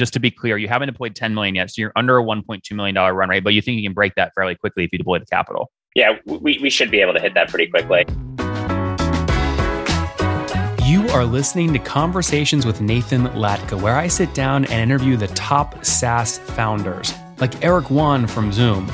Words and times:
just 0.00 0.14
to 0.14 0.18
be 0.18 0.30
clear, 0.30 0.56
you 0.56 0.66
haven't 0.66 0.88
deployed 0.88 1.14
10 1.14 1.34
million 1.34 1.54
yet, 1.54 1.70
so 1.70 1.74
you're 1.82 1.92
under 1.94 2.18
a 2.18 2.24
1.2 2.24 2.74
million 2.74 2.94
dollar 2.94 3.12
run 3.12 3.28
rate, 3.28 3.44
but 3.44 3.52
you 3.52 3.60
think 3.60 3.76
you 3.76 3.82
can 3.86 3.92
break 3.92 4.14
that 4.14 4.32
fairly 4.34 4.54
quickly 4.54 4.82
if 4.82 4.92
you 4.92 4.98
deploy 4.98 5.18
the 5.18 5.26
capital. 5.26 5.70
Yeah, 5.94 6.16
we, 6.24 6.58
we 6.58 6.70
should 6.70 6.90
be 6.90 7.02
able 7.02 7.12
to 7.12 7.20
hit 7.20 7.34
that 7.34 7.50
pretty 7.50 7.66
quickly. 7.66 8.06
You 10.88 11.06
are 11.10 11.24
listening 11.24 11.74
to 11.74 11.78
Conversations 11.78 12.64
with 12.64 12.80
Nathan 12.80 13.26
Latka, 13.26 13.78
where 13.78 13.96
I 13.96 14.08
sit 14.08 14.32
down 14.32 14.64
and 14.64 14.90
interview 14.90 15.18
the 15.18 15.28
top 15.28 15.84
SaaS 15.84 16.38
founders, 16.38 17.12
like 17.38 17.62
Eric 17.62 17.90
Yuan 17.90 18.26
from 18.26 18.52
Zoom. 18.52 18.90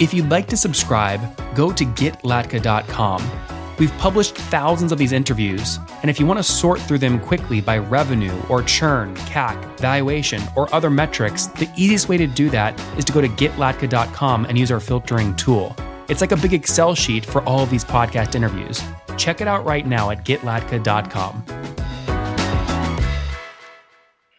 If 0.00 0.12
you'd 0.12 0.28
like 0.28 0.48
to 0.48 0.56
subscribe, 0.56 1.20
go 1.54 1.70
to 1.72 1.84
getlatka.com. 1.84 3.59
We've 3.80 3.96
published 3.96 4.36
thousands 4.36 4.92
of 4.92 4.98
these 4.98 5.12
interviews, 5.12 5.78
and 6.02 6.10
if 6.10 6.20
you 6.20 6.26
want 6.26 6.38
to 6.38 6.42
sort 6.42 6.82
through 6.82 6.98
them 6.98 7.18
quickly 7.18 7.62
by 7.62 7.78
revenue 7.78 8.38
or 8.50 8.62
churn, 8.62 9.14
CAC, 9.16 9.56
valuation, 9.78 10.42
or 10.54 10.72
other 10.74 10.90
metrics, 10.90 11.46
the 11.46 11.66
easiest 11.78 12.06
way 12.06 12.18
to 12.18 12.26
do 12.26 12.50
that 12.50 12.78
is 12.98 13.06
to 13.06 13.12
go 13.14 13.22
to 13.22 13.28
getlatka.com 13.28 14.44
and 14.44 14.58
use 14.58 14.70
our 14.70 14.80
filtering 14.80 15.34
tool. 15.36 15.74
It's 16.10 16.20
like 16.20 16.32
a 16.32 16.36
big 16.36 16.52
Excel 16.52 16.94
sheet 16.94 17.24
for 17.24 17.40
all 17.44 17.60
of 17.60 17.70
these 17.70 17.82
podcast 17.82 18.34
interviews. 18.34 18.82
Check 19.16 19.40
it 19.40 19.48
out 19.48 19.64
right 19.64 19.86
now 19.86 20.10
at 20.10 20.26
getlatka.com. 20.26 21.42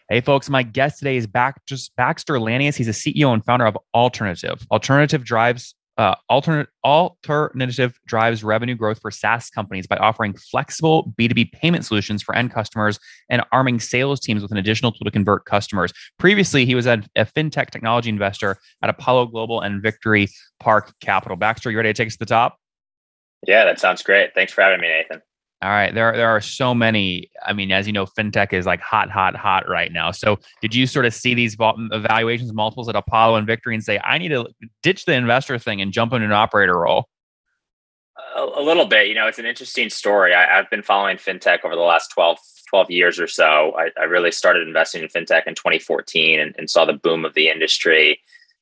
Hey, 0.07 0.21
folks, 0.21 0.51
my 0.51 0.62
guest 0.62 0.99
today 0.99 1.17
is 1.17 1.26
Baxter 1.26 2.35
Lanius. 2.35 2.76
He's 2.76 2.89
a 2.89 2.91
CEO 2.91 3.34
and 3.34 3.43
founder 3.43 3.65
of 3.65 3.76
Alternative. 3.95 4.63
Alternative 4.70 5.23
drives 5.23 5.73
uh, 5.97 6.15
alternate 6.29 6.67
alternative 6.83 7.99
drives 8.05 8.43
revenue 8.43 8.75
growth 8.75 8.99
for 9.01 9.11
SaaS 9.11 9.49
companies 9.49 9.87
by 9.87 9.97
offering 9.97 10.33
flexible 10.33 11.13
B2B 11.19 11.51
payment 11.51 11.85
solutions 11.85 12.23
for 12.23 12.35
end 12.35 12.51
customers 12.51 12.99
and 13.29 13.43
arming 13.51 13.79
sales 13.79 14.19
teams 14.19 14.41
with 14.41 14.51
an 14.51 14.57
additional 14.57 14.91
tool 14.91 15.05
to 15.05 15.11
convert 15.11 15.45
customers. 15.45 15.91
Previously, 16.17 16.65
he 16.65 16.75
was 16.75 16.85
a, 16.85 17.03
a 17.15 17.25
fintech 17.25 17.69
technology 17.69 18.09
investor 18.09 18.57
at 18.81 18.89
Apollo 18.89 19.27
Global 19.27 19.61
and 19.61 19.81
Victory 19.81 20.27
Park 20.59 20.93
Capital. 21.01 21.35
Baxter, 21.37 21.70
you 21.71 21.77
ready 21.77 21.89
to 21.89 21.93
take 21.93 22.07
us 22.07 22.13
to 22.13 22.20
the 22.20 22.26
top? 22.26 22.57
Yeah, 23.48 23.65
that 23.65 23.79
sounds 23.79 24.03
great. 24.03 24.33
Thanks 24.33 24.53
for 24.53 24.61
having 24.61 24.81
me, 24.81 24.87
Nathan. 24.87 25.21
All 25.63 25.70
right, 25.70 25.93
there 25.93 26.12
there 26.13 26.29
are 26.29 26.41
so 26.41 26.73
many. 26.73 27.29
I 27.45 27.54
mean, 27.54 27.71
as 27.71 27.85
you 27.85 27.93
know, 27.93 28.07
fintech 28.07 28.51
is 28.51 28.65
like 28.65 28.81
hot, 28.81 29.12
hot, 29.12 29.35
hot 29.35 29.70
right 29.70 29.91
now. 29.91 30.09
So, 30.09 30.40
did 30.59 30.73
you 30.73 30.87
sort 30.87 31.05
of 31.05 31.13
see 31.13 31.35
these 31.35 31.55
evaluations 31.59 32.49
uh, 32.49 32.54
multiples 32.54 32.90
at 32.90 32.95
Apollo 32.95 33.35
and 33.35 33.45
Victory 33.45 33.76
and 33.76 33.84
say, 33.84 33.99
I 34.04 34.17
need 34.17 34.29
to 34.29 34.48
ditch 34.82 35.05
the 35.05 35.13
investor 35.13 35.59
thing 35.59 35.79
and 35.79 35.93
jump 35.93 36.13
into 36.13 36.26
an 36.26 36.32
operator 36.32 36.79
role? 36.79 37.09
A, 38.35 38.41
a 38.41 38.63
little 38.63 38.87
bit. 38.87 39.07
You 39.07 39.13
know, 39.13 39.27
it's 39.27 39.37
an 39.37 39.45
interesting 39.45 39.91
story. 39.91 40.34
I, 40.34 40.57
have 40.57 40.70
been 40.71 40.82
following 40.82 41.17
fintech 41.17 41.63
over 41.63 41.76
the 41.76 41.82
last 41.82 42.09
12, 42.09 42.39
12 42.70 42.89
years 42.89 43.20
or 43.20 43.27
so. 43.27 43.76
I, 43.77 43.89
I 43.99 44.05
really 44.05 44.32
started 44.32 44.67
investing 44.67 45.04
in 45.04 45.09
fintech 45.09 45.45
in 45.45 45.54
2014 45.54 46.39
and, 46.39 46.55
and 46.57 46.71
saw 46.71 46.85
the 46.85 46.93
boom 46.93 47.23
of 47.23 47.35
the 47.35 47.49
industry 47.49 48.20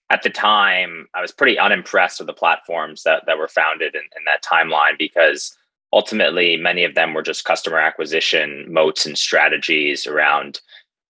at 0.10 0.24
the 0.24 0.30
time, 0.30 1.08
I 1.14 1.22
was 1.22 1.32
pretty 1.32 1.60
unimpressed 1.60 2.20
with 2.20 2.28
the 2.28 2.34
platforms 2.34 3.04
that, 3.04 3.24
that 3.28 3.38
were 3.38 3.48
founded 3.48 3.94
in, 3.96 4.02
in, 4.02 4.24
that 4.26 4.44
timeline 4.44 4.98
because 4.98 5.56
ultimately 5.92 6.58
many 6.58 6.84
of 6.84 6.96
them 6.96 7.14
were 7.14 7.22
just 7.22 7.46
customer 7.46 7.80
acquisition 7.80 8.66
moats 8.72 9.06
and 9.06 9.18
strategies 9.18 10.06
around 10.06 10.62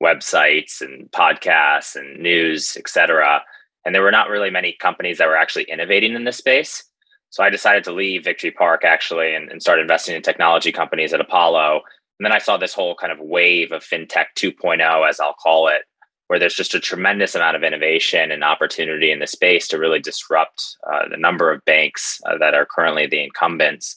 websites 0.02 0.82
and 0.82 1.12
podcasts 1.12 1.96
and 1.96 2.20
news, 2.20 2.78
et 2.78 2.88
cetera. 2.88 3.42
And 3.86 3.94
there 3.94 4.02
were 4.02 4.12
not 4.12 4.30
really 4.30 4.50
many 4.50 4.74
companies 4.80 5.18
that 5.18 5.28
were 5.28 5.36
actually 5.36 5.64
innovating 5.64 6.14
in 6.14 6.24
this 6.24 6.38
space. 6.38 6.84
So 7.32 7.44
I 7.44 7.50
decided 7.50 7.84
to 7.84 7.92
leave 7.92 8.24
Victory 8.24 8.52
Park 8.52 8.84
actually 8.86 9.36
and, 9.36 9.52
and 9.52 9.62
start 9.62 9.80
investing 9.80 10.16
in 10.16 10.22
technology 10.22 10.72
companies 10.72 11.14
at 11.14 11.22
Apollo. 11.22 11.82
And 12.20 12.26
then 12.26 12.32
I 12.32 12.40
saw 12.40 12.58
this 12.58 12.74
whole 12.74 12.96
kind 12.96 13.14
of 13.14 13.20
wave 13.20 13.72
of 13.72 13.84
fintech 13.84 14.26
2.0, 14.36 15.08
as 15.08 15.20
I'll 15.20 15.34
call 15.34 15.68
it, 15.68 15.84
where 16.28 16.40
there's 16.40 16.56
just 16.56 16.76
a 16.76 16.80
tremendous 16.80 17.36
amount 17.36 17.56
of 17.56 17.64
innovation 17.64 18.32
and 18.32 18.44
opportunity 18.44 19.12
in 19.12 19.20
the 19.20 19.28
space 19.28 19.68
to 19.68 19.78
really 19.78 20.00
disrupt 20.00 20.78
uh, 20.92 21.08
the 21.10 21.18
number 21.18 21.52
of 21.52 21.64
banks 21.66 22.20
uh, 22.26 22.38
that 22.38 22.54
are 22.54 22.66
currently 22.66 23.08
the 23.08 23.24
incumbents 23.24 23.96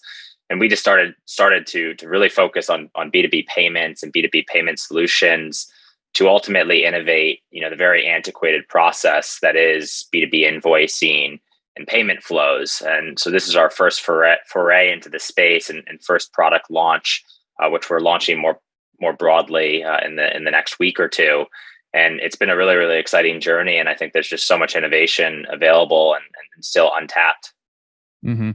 and 0.53 0.61
we 0.61 0.69
just 0.69 0.83
started 0.83 1.15
started 1.25 1.67
to 1.67 1.95
to 1.95 2.09
really 2.09 2.29
focus 2.29 2.71
on 2.71 2.91
on 2.95 3.11
b2b 3.11 3.47
payments 3.47 4.03
and 4.03 4.13
b2b 4.13 4.47
payment 4.47 4.79
solutions 4.79 5.67
to 6.15 6.29
ultimately 6.29 6.85
innovate 6.85 7.41
you 7.51 7.61
know 7.61 7.71
the 7.71 7.77
very 7.77 8.07
antiquated 8.07 8.69
process 8.69 9.39
that 9.41 9.57
is 9.57 10.07
b2b 10.15 10.45
invoicing 10.45 11.41
and 11.75 11.87
payment 11.87 12.23
flows. 12.23 12.83
And 12.85 13.19
so 13.19 13.31
this 13.31 13.49
is 13.49 13.57
our 13.57 13.71
first 13.71 14.03
foray, 14.03 14.37
foray 14.47 14.93
into 14.93 15.09
the 15.09 15.19
space 15.19 15.71
and, 15.71 15.83
and 15.87 16.05
first 16.05 16.31
product 16.35 16.71
launch 16.71 17.25
uh, 17.63 17.71
which 17.71 17.89
we're 17.89 18.01
launching 18.01 18.39
more 18.39 18.59
more 19.01 19.13
broadly 19.13 19.83
uh, 19.83 20.05
in 20.05 20.17
the 20.17 20.37
in 20.37 20.45
the 20.45 20.51
next 20.51 20.79
week 20.79 21.01
or 21.01 21.09
two. 21.09 21.47
And 21.95 22.21
it's 22.21 22.37
been 22.37 22.51
a 22.51 22.57
really 22.57 22.77
really 22.77 22.99
exciting 22.99 23.41
journey 23.41 23.79
and 23.79 23.89
i 23.89 23.95
think 23.95 24.13
there's 24.13 24.29
just 24.29 24.47
so 24.47 24.59
much 24.59 24.77
innovation 24.77 25.47
available 25.51 26.15
and, 26.15 26.25
and 26.55 26.65
still 26.65 26.93
untapped. 26.95 27.53
Mm-hmm. 28.25 28.51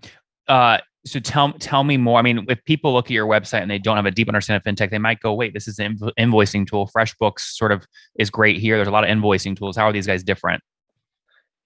uh, 0.47 0.78
so 1.07 1.19
tell 1.19 1.53
tell 1.53 1.84
me 1.84 1.97
more. 1.97 2.19
I 2.19 2.22
mean, 2.22 2.45
if 2.50 2.63
people 2.66 2.94
look 2.94 3.06
at 3.06 3.12
your 3.12 3.28
website 3.28 3.62
and 3.62 3.72
they 3.72 3.79
don't 3.79 3.95
have 3.95 4.06
a 4.06 4.12
deep 4.12 4.28
understanding 4.28 4.62
of 4.66 4.75
fintech, 4.75 4.91
they 4.91 5.00
might 5.00 5.19
go, 5.19 5.34
"Wait, 5.34 5.53
this 5.53 5.68
is 5.68 5.79
an 5.79 5.97
invoicing 6.19 6.68
tool. 6.68 6.90
FreshBooks 6.95 7.40
sort 7.40 7.72
of 7.72 7.88
is 8.19 8.29
great 8.29 8.57
here. 8.57 8.75
There's 8.75 8.88
a 8.88 8.91
lot 8.91 9.03
of 9.03 9.09
invoicing 9.09 9.57
tools. 9.57 9.78
How 9.78 9.85
are 9.85 9.94
these 9.94 10.07
guys 10.07 10.23
different?" 10.23 10.63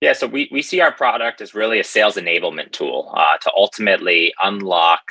Yeah, 0.02 0.14
so 0.14 0.28
we 0.28 0.50
we 0.52 0.62
see 0.62 0.82
our 0.82 0.92
product 0.92 1.42
as 1.42 1.54
really 1.54 1.80
a 1.80 1.84
sales 1.84 2.16
enablement 2.16 2.72
tool 2.72 3.12
uh, 3.16 3.38
to 3.38 3.52
ultimately 3.56 4.34
unlock 4.42 5.02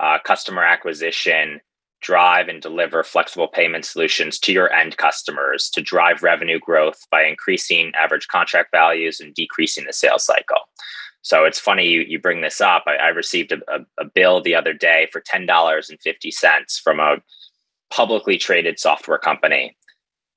uh, 0.00 0.18
customer 0.24 0.64
acquisition, 0.64 1.60
drive 2.00 2.48
and 2.48 2.62
deliver 2.62 3.02
flexible 3.02 3.48
payment 3.48 3.84
solutions 3.84 4.38
to 4.38 4.52
your 4.52 4.72
end 4.72 4.96
customers 4.96 5.68
to 5.70 5.82
drive 5.82 6.22
revenue 6.22 6.58
growth 6.58 7.06
by 7.10 7.24
increasing 7.24 7.92
average 7.94 8.28
contract 8.28 8.70
values 8.72 9.20
and 9.20 9.34
decreasing 9.34 9.84
the 9.84 9.92
sales 9.92 10.24
cycle. 10.24 10.60
So 11.22 11.44
it's 11.44 11.58
funny 11.58 11.86
you, 11.86 12.00
you 12.00 12.18
bring 12.18 12.40
this 12.40 12.60
up. 12.60 12.84
I, 12.86 12.96
I 12.96 13.08
received 13.08 13.52
a, 13.52 13.58
a, 13.68 13.80
a, 13.98 14.04
bill 14.04 14.40
the 14.40 14.54
other 14.54 14.72
day 14.72 15.08
for 15.12 15.20
$10.50 15.20 16.80
from 16.80 17.00
a 17.00 17.16
publicly 17.90 18.38
traded 18.38 18.78
software 18.78 19.18
company. 19.18 19.76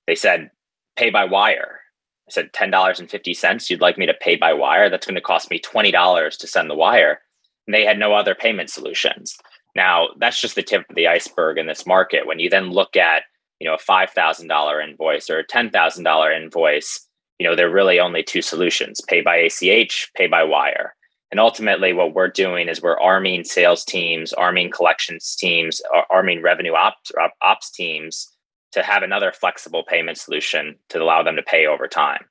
They 0.07 0.15
said, 0.15 0.51
pay 0.97 1.09
by 1.09 1.25
wire. 1.25 1.79
I 2.27 2.31
said, 2.31 2.51
$10.50. 2.53 3.69
You'd 3.69 3.81
like 3.81 3.97
me 3.97 4.05
to 4.05 4.13
pay 4.13 4.35
by 4.35 4.53
wire? 4.53 4.89
That's 4.89 5.05
going 5.05 5.15
to 5.15 5.21
cost 5.21 5.49
me 5.49 5.59
$20 5.59 6.37
to 6.37 6.47
send 6.47 6.69
the 6.69 6.75
wire. 6.75 7.21
And 7.65 7.73
they 7.73 7.85
had 7.85 7.99
no 7.99 8.13
other 8.13 8.35
payment 8.35 8.69
solutions. 8.69 9.37
Now, 9.75 10.09
that's 10.19 10.39
just 10.39 10.55
the 10.55 10.63
tip 10.63 10.89
of 10.89 10.95
the 10.95 11.07
iceberg 11.07 11.57
in 11.57 11.67
this 11.67 11.85
market. 11.85 12.27
When 12.27 12.39
you 12.39 12.49
then 12.49 12.71
look 12.71 12.95
at 12.95 13.23
you 13.59 13.69
know, 13.69 13.75
a 13.75 13.77
$5,000 13.77 14.83
invoice 14.89 15.29
or 15.29 15.39
a 15.39 15.47
$10,000 15.47 16.41
invoice, 16.41 17.07
you 17.43 17.49
know, 17.49 17.57
there 17.57 17.67
are 17.67 17.73
really 17.73 17.99
only 17.99 18.23
two 18.23 18.41
solutions 18.41 19.01
pay 19.01 19.19
by 19.19 19.35
ACH, 19.35 20.09
pay 20.15 20.27
by 20.27 20.45
wire. 20.45 20.95
And 21.29 21.41
ultimately, 21.41 21.91
what 21.91 22.13
we're 22.13 22.29
doing 22.29 22.69
is 22.69 22.81
we're 22.81 22.97
arming 22.97 23.43
sales 23.43 23.83
teams, 23.83 24.31
arming 24.31 24.71
collections 24.71 25.35
teams, 25.35 25.81
arming 26.09 26.41
revenue 26.41 26.73
ops, 26.73 27.11
ops 27.41 27.69
teams 27.69 28.31
to 28.71 28.81
have 28.81 29.03
another 29.03 29.33
flexible 29.33 29.83
payment 29.83 30.17
solution 30.17 30.77
to 30.87 31.03
allow 31.03 31.21
them 31.21 31.35
to 31.35 31.43
pay 31.43 31.67
over 31.67 31.85
time. 31.85 32.23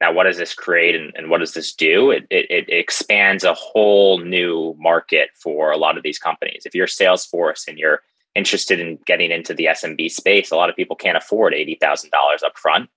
Now, 0.00 0.12
what 0.12 0.24
does 0.24 0.36
this 0.36 0.54
create 0.54 0.94
and, 0.94 1.12
and 1.16 1.28
what 1.28 1.38
does 1.38 1.54
this 1.54 1.74
do? 1.74 2.12
It, 2.12 2.28
it, 2.30 2.46
it, 2.48 2.66
expands 2.68 3.42
a 3.42 3.54
whole 3.54 4.20
new 4.20 4.76
market 4.78 5.30
for 5.34 5.72
a 5.72 5.76
lot 5.76 5.96
of 5.96 6.04
these 6.04 6.20
companies. 6.20 6.62
If 6.64 6.72
you're 6.72 6.86
Salesforce 6.86 7.66
and 7.66 7.78
you're 7.78 8.02
interested 8.36 8.78
in 8.78 9.00
getting 9.06 9.32
into 9.32 9.54
the 9.54 9.64
SMB 9.64 10.08
space, 10.12 10.52
a 10.52 10.56
lot 10.56 10.70
of 10.70 10.76
people 10.76 10.94
can't 10.94 11.16
afford 11.16 11.52
$80,000 11.52 12.10
up 12.44 12.56
front. 12.56 12.88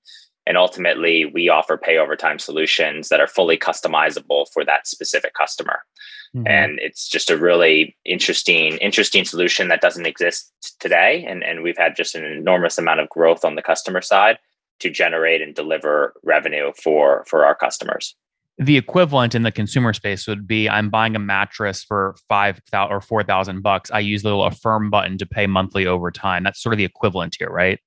And 0.48 0.58
ultimately, 0.58 1.26
we 1.26 1.50
offer 1.50 1.78
pay 1.78 1.98
over 1.98 2.16
time 2.16 2.40
solutions 2.40 3.10
that 3.10 3.20
are 3.20 3.28
fully 3.28 3.58
customizable 3.58 4.46
for 4.54 4.64
that 4.66 4.88
specific 4.88 5.34
customer. 5.34 5.80
Mm-hmm. 6.36 6.48
And 6.48 6.80
it's 6.82 7.08
just 7.08 7.32
a 7.32 7.38
really 7.38 7.96
interesting, 8.06 8.78
interesting 8.78 9.26
solution 9.26 9.70
that 9.70 9.82
doesn't 9.82 10.06
exist 10.06 10.52
today. 10.80 11.26
And, 11.28 11.44
and 11.44 11.64
we've 11.64 11.78
had 11.78 11.96
just 11.96 12.14
an 12.14 12.26
enormous 12.26 12.78
amount 12.78 13.00
of 13.00 13.10
growth 13.10 13.44
on 13.44 13.56
the 13.56 13.62
customer 13.62 14.02
side 14.02 14.38
to 14.80 14.90
generate 14.90 15.42
and 15.42 15.56
deliver 15.56 16.14
revenue 16.24 16.72
for 16.82 17.24
for 17.28 17.46
our 17.46 17.56
customers. 17.56 18.16
The 18.58 18.78
equivalent 18.78 19.36
in 19.36 19.44
the 19.44 19.52
consumer 19.52 19.94
space 19.94 20.28
would 20.28 20.48
be 20.48 20.70
I'm 20.70 20.90
buying 20.90 21.16
a 21.16 21.20
mattress 21.20 21.84
for 21.84 22.16
five 22.28 22.62
thousand 22.70 22.96
or 22.96 23.02
four 23.02 23.24
thousand 23.24 23.62
bucks. 23.62 23.90
I 23.92 24.00
use 24.00 24.22
the 24.22 24.30
little 24.30 24.46
affirm 24.46 24.90
button 24.90 25.18
to 25.18 25.26
pay 25.26 25.48
monthly 25.48 25.86
over 25.86 26.12
time. 26.12 26.44
That's 26.44 26.62
sort 26.62 26.74
of 26.74 26.78
the 26.78 26.86
equivalent 26.86 27.36
here, 27.40 27.50
right? 27.50 27.80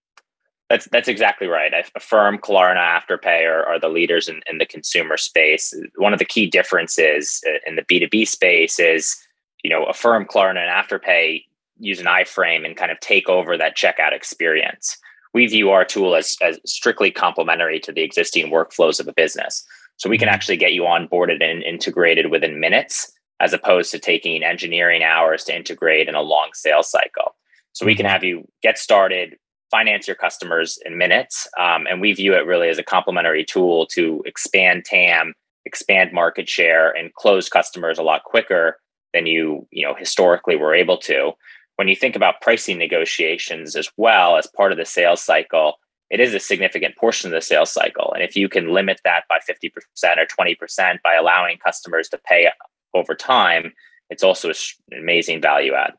That's 0.71 0.87
that's 0.87 1.09
exactly 1.09 1.47
right. 1.47 1.73
Affirm, 1.95 2.39
Klarna, 2.39 3.01
Afterpay 3.01 3.49
are, 3.49 3.65
are 3.65 3.81
the 3.81 3.89
leaders 3.89 4.29
in, 4.29 4.43
in 4.51 4.59
the 4.59 4.67
consumer 4.67 5.17
space. 5.17 5.75
One 5.97 6.13
of 6.13 6.19
the 6.19 6.25
key 6.27 6.47
differences 6.47 7.43
uh, 7.49 7.59
in 7.67 7.77
the 7.77 7.85
B 7.89 7.99
two 7.99 8.09
B 8.09 8.25
space 8.27 8.79
is, 8.79 9.17
you 9.65 9.71
know, 9.71 9.85
Affirm, 9.85 10.27
Klarna, 10.27 10.59
and 10.59 10.71
Afterpay 10.71 11.45
use 11.79 12.01
an 12.01 12.07
iframe 12.07 12.67
and 12.67 12.77
kind 12.77 12.91
of 12.91 13.01
take 13.01 13.29
over 13.29 13.57
that 13.57 13.77
checkout 13.77 14.13
experience. 14.13 14.99
We 15.33 15.47
view 15.47 15.71
our 15.71 15.85
tool 15.85 16.15
as, 16.15 16.37
as 16.43 16.59
strictly 16.67 17.11
complementary 17.11 17.81
to 17.81 17.93
the 17.93 18.03
existing 18.03 18.51
workflows 18.51 18.99
of 18.99 19.09
a 19.09 19.13
business. 19.13 19.65
So 19.97 20.09
we 20.09 20.19
can 20.19 20.27
mm-hmm. 20.27 20.35
actually 20.35 20.57
get 20.57 20.73
you 20.73 20.83
onboarded 20.83 21.43
and 21.43 21.63
integrated 21.63 22.31
within 22.31 22.61
minutes, 22.61 23.13
as 23.41 23.53
opposed 23.53 23.91
to 23.93 23.99
taking 23.99 24.43
engineering 24.43 25.03
hours 25.03 25.45
to 25.45 25.57
integrate 25.57 26.09
in 26.09 26.15
a 26.15 26.21
long 26.21 26.51
sales 26.53 26.91
cycle. 26.91 27.37
So 27.73 27.87
we 27.87 27.95
can 27.95 28.05
mm-hmm. 28.05 28.13
have 28.13 28.25
you 28.25 28.49
get 28.63 28.79
started, 28.79 29.37
finance 29.71 30.07
your 30.07 30.17
customers 30.17 30.79
in 30.85 30.99
minutes. 30.99 31.47
Um, 31.59 31.87
and 31.87 32.01
we 32.01 32.13
view 32.13 32.35
it 32.35 32.47
really 32.47 32.69
as 32.69 32.79
a 32.79 32.83
complementary 32.83 33.45
tool 33.45 33.87
to 33.87 34.23
expand 34.25 34.85
TAM, 34.85 35.35
expand 35.65 36.13
market 36.13 36.49
share, 36.49 36.91
and 36.91 37.13
close 37.15 37.49
customers 37.49 37.99
a 37.99 38.03
lot 38.03 38.25
quicker 38.25 38.79
than 39.15 39.27
you, 39.27 39.67
you 39.71 39.85
know, 39.85 39.95
historically 39.95 40.57
were 40.57 40.75
able 40.75 40.99
to. 40.99 41.33
When 41.77 41.89
you 41.89 41.97
think 41.97 42.17
about 42.17 42.41
pricing 42.41 42.79
negotiations 42.79 43.77
as 43.77 43.89
well 43.97 44.37
as 44.37 44.47
part 44.47 44.73
of 44.73 44.79
the 44.79 44.85
sales 44.85 45.23
cycle, 45.23 45.75
it 46.11 46.21
is 46.21 46.35
a 46.35 46.41
significant 46.41 46.97
portion 46.97 47.29
of 47.29 47.35
the 47.35 47.41
sales 47.41 47.71
cycle. 47.71 48.13
And 48.15 48.23
if 48.23 48.37
you 48.37 48.49
can 48.49 48.73
limit 48.73 49.01
that 49.05 49.25
by 49.29 49.39
50% 49.49 49.71
or 50.17 50.27
20% 50.27 51.03
by 51.03 51.15
allowing 51.15 51.59
customers 51.59 52.09
to 52.09 52.19
pay 52.19 52.49
over 52.95 53.15
time, 53.15 53.73
it's 54.11 54.23
also 54.23 54.49
an 54.49 54.99
amazing 54.99 55.41
value 55.41 55.75
add. 55.75 55.93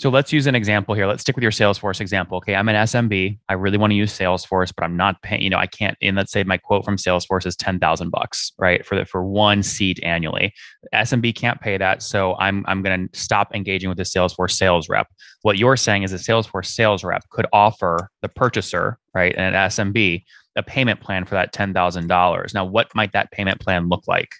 So 0.00 0.08
let's 0.08 0.32
use 0.32 0.46
an 0.46 0.54
example 0.54 0.94
here. 0.94 1.06
Let's 1.06 1.20
stick 1.20 1.36
with 1.36 1.42
your 1.42 1.52
Salesforce 1.52 2.00
example. 2.00 2.38
Okay, 2.38 2.54
I'm 2.54 2.70
an 2.70 2.74
SMB. 2.74 3.38
I 3.50 3.52
really 3.52 3.76
want 3.76 3.90
to 3.90 3.94
use 3.94 4.18
Salesforce, 4.18 4.72
but 4.74 4.82
I'm 4.82 4.96
not 4.96 5.20
paying. 5.20 5.42
You 5.42 5.50
know, 5.50 5.58
I 5.58 5.66
can't. 5.66 5.94
And 6.00 6.16
let's 6.16 6.32
say 6.32 6.42
my 6.42 6.56
quote 6.56 6.86
from 6.86 6.96
Salesforce 6.96 7.44
is 7.44 7.54
ten 7.54 7.78
thousand 7.78 8.08
bucks, 8.08 8.50
right, 8.58 8.84
for 8.86 8.96
the, 8.96 9.04
for 9.04 9.22
one 9.22 9.62
seat 9.62 10.00
annually. 10.02 10.54
SMB 10.94 11.34
can't 11.34 11.60
pay 11.60 11.76
that, 11.76 12.02
so 12.02 12.34
I'm 12.38 12.64
I'm 12.66 12.80
going 12.82 13.08
to 13.08 13.18
stop 13.18 13.54
engaging 13.54 13.90
with 13.90 13.98
the 13.98 14.04
Salesforce 14.04 14.52
sales 14.52 14.88
rep. 14.88 15.06
What 15.42 15.58
you're 15.58 15.76
saying 15.76 16.04
is 16.04 16.14
a 16.14 16.16
Salesforce 16.16 16.68
sales 16.68 17.04
rep 17.04 17.28
could 17.28 17.46
offer 17.52 18.08
the 18.22 18.30
purchaser, 18.30 18.98
right, 19.14 19.34
and 19.36 19.54
an 19.54 19.68
SMB 19.68 20.24
a 20.56 20.62
payment 20.62 21.00
plan 21.00 21.26
for 21.26 21.34
that 21.34 21.52
ten 21.52 21.74
thousand 21.74 22.06
dollars. 22.06 22.54
Now, 22.54 22.64
what 22.64 22.88
might 22.94 23.12
that 23.12 23.32
payment 23.32 23.60
plan 23.60 23.90
look 23.90 24.04
like? 24.08 24.30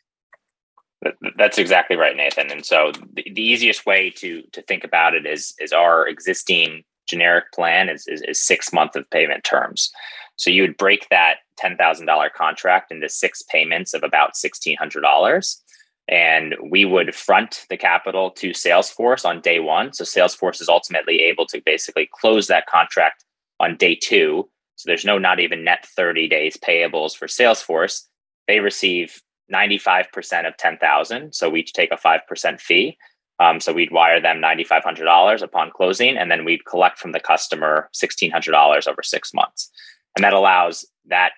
That's 1.36 1.58
exactly 1.58 1.96
right, 1.96 2.16
Nathan. 2.16 2.50
And 2.50 2.64
so 2.64 2.92
the, 3.14 3.24
the 3.32 3.42
easiest 3.42 3.86
way 3.86 4.10
to 4.16 4.42
to 4.52 4.62
think 4.62 4.84
about 4.84 5.14
it 5.14 5.26
is 5.26 5.54
is 5.58 5.72
our 5.72 6.06
existing 6.06 6.84
generic 7.08 7.50
plan 7.52 7.88
is, 7.88 8.06
is, 8.06 8.22
is 8.22 8.40
six 8.40 8.72
month 8.72 8.96
of 8.96 9.08
payment 9.10 9.42
terms. 9.42 9.90
So 10.36 10.50
you 10.50 10.62
would 10.62 10.76
break 10.76 11.08
that 11.08 11.38
ten 11.56 11.76
thousand 11.76 12.06
dollar 12.06 12.30
contract 12.30 12.92
into 12.92 13.08
six 13.08 13.42
payments 13.42 13.94
of 13.94 14.02
about 14.02 14.36
sixteen 14.36 14.76
hundred 14.76 15.00
dollars, 15.00 15.62
and 16.08 16.54
we 16.70 16.84
would 16.84 17.14
front 17.14 17.66
the 17.70 17.78
capital 17.78 18.30
to 18.32 18.50
Salesforce 18.50 19.24
on 19.24 19.40
day 19.40 19.58
one. 19.58 19.92
So 19.94 20.04
Salesforce 20.04 20.60
is 20.60 20.68
ultimately 20.68 21.22
able 21.22 21.46
to 21.46 21.62
basically 21.64 22.10
close 22.12 22.46
that 22.48 22.66
contract 22.66 23.24
on 23.58 23.76
day 23.76 23.94
two. 23.94 24.48
So 24.76 24.84
there's 24.86 25.04
no 25.04 25.18
not 25.18 25.40
even 25.40 25.64
net 25.64 25.86
thirty 25.96 26.28
days 26.28 26.58
payables 26.58 27.16
for 27.16 27.26
Salesforce. 27.26 28.04
They 28.46 28.60
receive 28.60 29.22
95% 29.52 30.46
of 30.46 30.56
10,000. 30.56 31.34
So 31.34 31.50
we 31.50 31.60
each 31.60 31.72
take 31.72 31.92
a 31.92 31.96
5% 31.96 32.60
fee. 32.60 32.96
Um, 33.38 33.58
so 33.58 33.72
we'd 33.72 33.90
wire 33.90 34.20
them 34.20 34.40
$9,500 34.40 35.42
upon 35.42 35.70
closing, 35.70 36.18
and 36.18 36.30
then 36.30 36.44
we'd 36.44 36.66
collect 36.66 36.98
from 36.98 37.12
the 37.12 37.20
customer 37.20 37.88
$1,600 37.94 38.86
over 38.86 39.02
six 39.02 39.32
months. 39.32 39.70
And 40.14 40.22
that 40.24 40.34
allows 40.34 40.84
that 41.06 41.32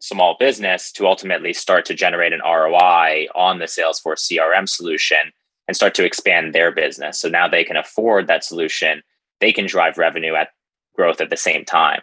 small 0.00 0.36
business 0.38 0.92
to 0.92 1.06
ultimately 1.06 1.52
start 1.52 1.84
to 1.86 1.94
generate 1.94 2.32
an 2.32 2.42
ROI 2.44 3.26
on 3.34 3.58
the 3.58 3.64
Salesforce 3.64 4.30
CRM 4.30 4.68
solution 4.68 5.18
and 5.66 5.76
start 5.76 5.94
to 5.94 6.04
expand 6.04 6.54
their 6.54 6.70
business. 6.70 7.18
So 7.20 7.28
now 7.28 7.48
they 7.48 7.64
can 7.64 7.76
afford 7.76 8.28
that 8.28 8.44
solution. 8.44 9.02
They 9.40 9.52
can 9.52 9.66
drive 9.66 9.98
revenue 9.98 10.34
at 10.34 10.50
growth 10.94 11.20
at 11.20 11.30
the 11.30 11.36
same 11.36 11.64
time. 11.64 12.02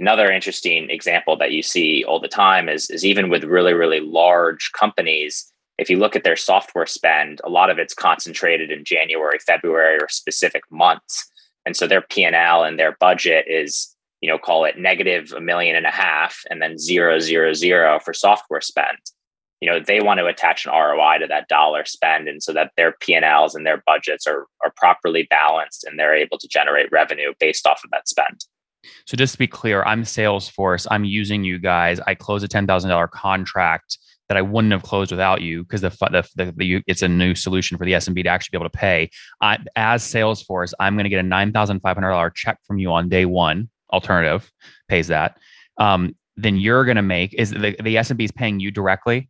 Another 0.00 0.30
interesting 0.30 0.90
example 0.90 1.36
that 1.36 1.52
you 1.52 1.62
see 1.62 2.04
all 2.04 2.18
the 2.18 2.28
time 2.28 2.68
is, 2.68 2.90
is 2.90 3.04
even 3.04 3.30
with 3.30 3.44
really, 3.44 3.74
really 3.74 4.00
large 4.00 4.72
companies, 4.72 5.52
if 5.78 5.88
you 5.88 5.98
look 5.98 6.16
at 6.16 6.24
their 6.24 6.36
software 6.36 6.86
spend, 6.86 7.40
a 7.44 7.48
lot 7.48 7.70
of 7.70 7.78
it's 7.78 7.94
concentrated 7.94 8.70
in 8.70 8.84
January, 8.84 9.38
February, 9.38 9.96
or 9.96 10.08
specific 10.08 10.62
months. 10.70 11.30
And 11.66 11.76
so 11.76 11.86
their 11.86 12.02
P&L 12.02 12.64
and 12.64 12.78
their 12.78 12.96
budget 13.00 13.46
is, 13.48 13.94
you 14.20 14.28
know, 14.28 14.38
call 14.38 14.64
it 14.64 14.78
negative 14.78 15.32
a 15.32 15.40
million 15.40 15.76
and 15.76 15.86
a 15.86 15.90
half 15.90 16.40
and 16.50 16.60
then 16.60 16.78
zero, 16.78 17.18
zero, 17.20 17.52
zero 17.52 17.98
for 18.00 18.12
software 18.12 18.60
spend. 18.60 18.98
You 19.60 19.70
know, 19.70 19.80
they 19.80 20.00
want 20.00 20.18
to 20.18 20.26
attach 20.26 20.66
an 20.66 20.72
ROI 20.72 21.18
to 21.20 21.26
that 21.28 21.48
dollar 21.48 21.84
spend 21.84 22.28
and 22.28 22.42
so 22.42 22.52
that 22.52 22.72
their 22.76 22.96
P&Ls 23.00 23.54
and 23.54 23.64
their 23.64 23.82
budgets 23.86 24.26
are, 24.26 24.46
are 24.64 24.72
properly 24.76 25.26
balanced 25.30 25.84
and 25.84 25.98
they're 25.98 26.14
able 26.14 26.38
to 26.38 26.48
generate 26.48 26.92
revenue 26.92 27.32
based 27.40 27.66
off 27.66 27.82
of 27.84 27.90
that 27.90 28.08
spend. 28.08 28.44
So 29.06 29.16
just 29.16 29.32
to 29.32 29.38
be 29.38 29.46
clear, 29.46 29.82
I'm 29.84 30.02
Salesforce. 30.02 30.86
I'm 30.90 31.04
using 31.04 31.44
you 31.44 31.58
guys. 31.58 32.00
I 32.06 32.14
close 32.14 32.42
a 32.42 32.48
ten 32.48 32.66
thousand 32.66 32.90
dollar 32.90 33.08
contract 33.08 33.98
that 34.28 34.36
I 34.36 34.42
wouldn't 34.42 34.72
have 34.72 34.82
closed 34.82 35.10
without 35.10 35.42
you 35.42 35.62
because 35.64 35.82
the, 35.82 35.90
the, 35.90 36.28
the, 36.36 36.52
the, 36.56 36.82
it's 36.86 37.02
a 37.02 37.08
new 37.08 37.34
solution 37.34 37.76
for 37.76 37.84
the 37.84 37.92
SMB 37.92 38.22
to 38.22 38.28
actually 38.28 38.56
be 38.56 38.62
able 38.62 38.70
to 38.70 38.78
pay. 38.78 39.10
I, 39.40 39.58
as 39.76 40.02
Salesforce, 40.02 40.72
I'm 40.80 40.94
going 40.94 41.04
to 41.04 41.10
get 41.10 41.20
a 41.20 41.24
nine 41.24 41.52
thousand 41.52 41.80
five 41.80 41.96
hundred 41.96 42.10
dollar 42.10 42.30
check 42.30 42.58
from 42.66 42.78
you 42.78 42.92
on 42.92 43.08
day 43.08 43.26
one. 43.26 43.68
Alternative 43.92 44.50
pays 44.88 45.08
that. 45.08 45.38
Um, 45.78 46.16
then 46.36 46.56
you're 46.56 46.84
going 46.84 46.96
to 46.96 47.02
make 47.02 47.34
is 47.34 47.50
the, 47.50 47.76
the 47.82 47.96
SMB 47.96 48.24
is 48.24 48.32
paying 48.32 48.60
you 48.60 48.70
directly. 48.70 49.28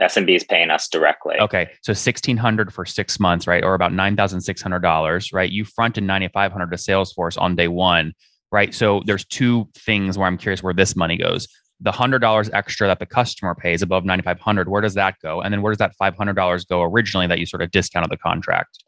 SMB 0.00 0.36
is 0.36 0.44
paying 0.44 0.70
us 0.70 0.88
directly. 0.88 1.36
Okay, 1.40 1.70
so 1.82 1.92
sixteen 1.92 2.36
hundred 2.36 2.72
for 2.72 2.84
six 2.84 3.18
months, 3.18 3.46
right, 3.46 3.64
or 3.64 3.74
about 3.74 3.92
nine 3.92 4.16
thousand 4.16 4.40
six 4.40 4.62
hundred 4.62 4.80
dollars, 4.80 5.32
right? 5.32 5.50
You 5.50 5.64
fronted 5.64 6.04
ninety 6.04 6.28
five 6.28 6.52
hundred 6.52 6.70
to 6.70 6.76
Salesforce 6.76 7.40
on 7.40 7.56
day 7.56 7.68
one 7.68 8.12
right? 8.52 8.74
So 8.74 9.02
there's 9.06 9.24
two 9.24 9.68
things 9.74 10.16
where 10.16 10.26
I'm 10.26 10.38
curious 10.38 10.62
where 10.62 10.74
this 10.74 10.96
money 10.96 11.16
goes. 11.16 11.48
The 11.80 11.92
hundred 11.92 12.20
dollars 12.20 12.50
extra 12.52 12.88
that 12.88 12.98
the 12.98 13.06
customer 13.06 13.54
pays 13.54 13.82
above 13.82 14.04
9,500, 14.04 14.68
where 14.68 14.82
does 14.82 14.94
that 14.94 15.16
go? 15.22 15.40
And 15.40 15.52
then 15.52 15.62
where 15.62 15.72
does 15.72 15.78
that 15.78 15.92
$500 16.00 16.68
go 16.68 16.82
originally 16.82 17.26
that 17.28 17.38
you 17.38 17.46
sort 17.46 17.62
of 17.62 17.70
discounted 17.70 18.10
the 18.10 18.16
contract? 18.16 18.82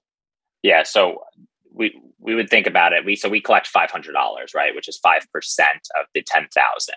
Yeah, 0.63 0.83
so 0.83 1.23
we 1.73 1.99
we 2.19 2.35
would 2.35 2.51
think 2.51 2.67
about 2.67 2.93
it. 2.93 3.05
We 3.05 3.17
so 3.17 3.29
we 3.29 3.41
collect 3.41 3.67
five 3.67 3.91
hundred 3.91 4.13
dollars, 4.13 4.53
right, 4.55 4.75
which 4.75 4.89
is 4.89 4.99
five 4.99 5.27
percent 5.33 5.89
of 5.99 6.07
the 6.15 6.23
ten 6.23 6.49
thousand. 6.55 6.97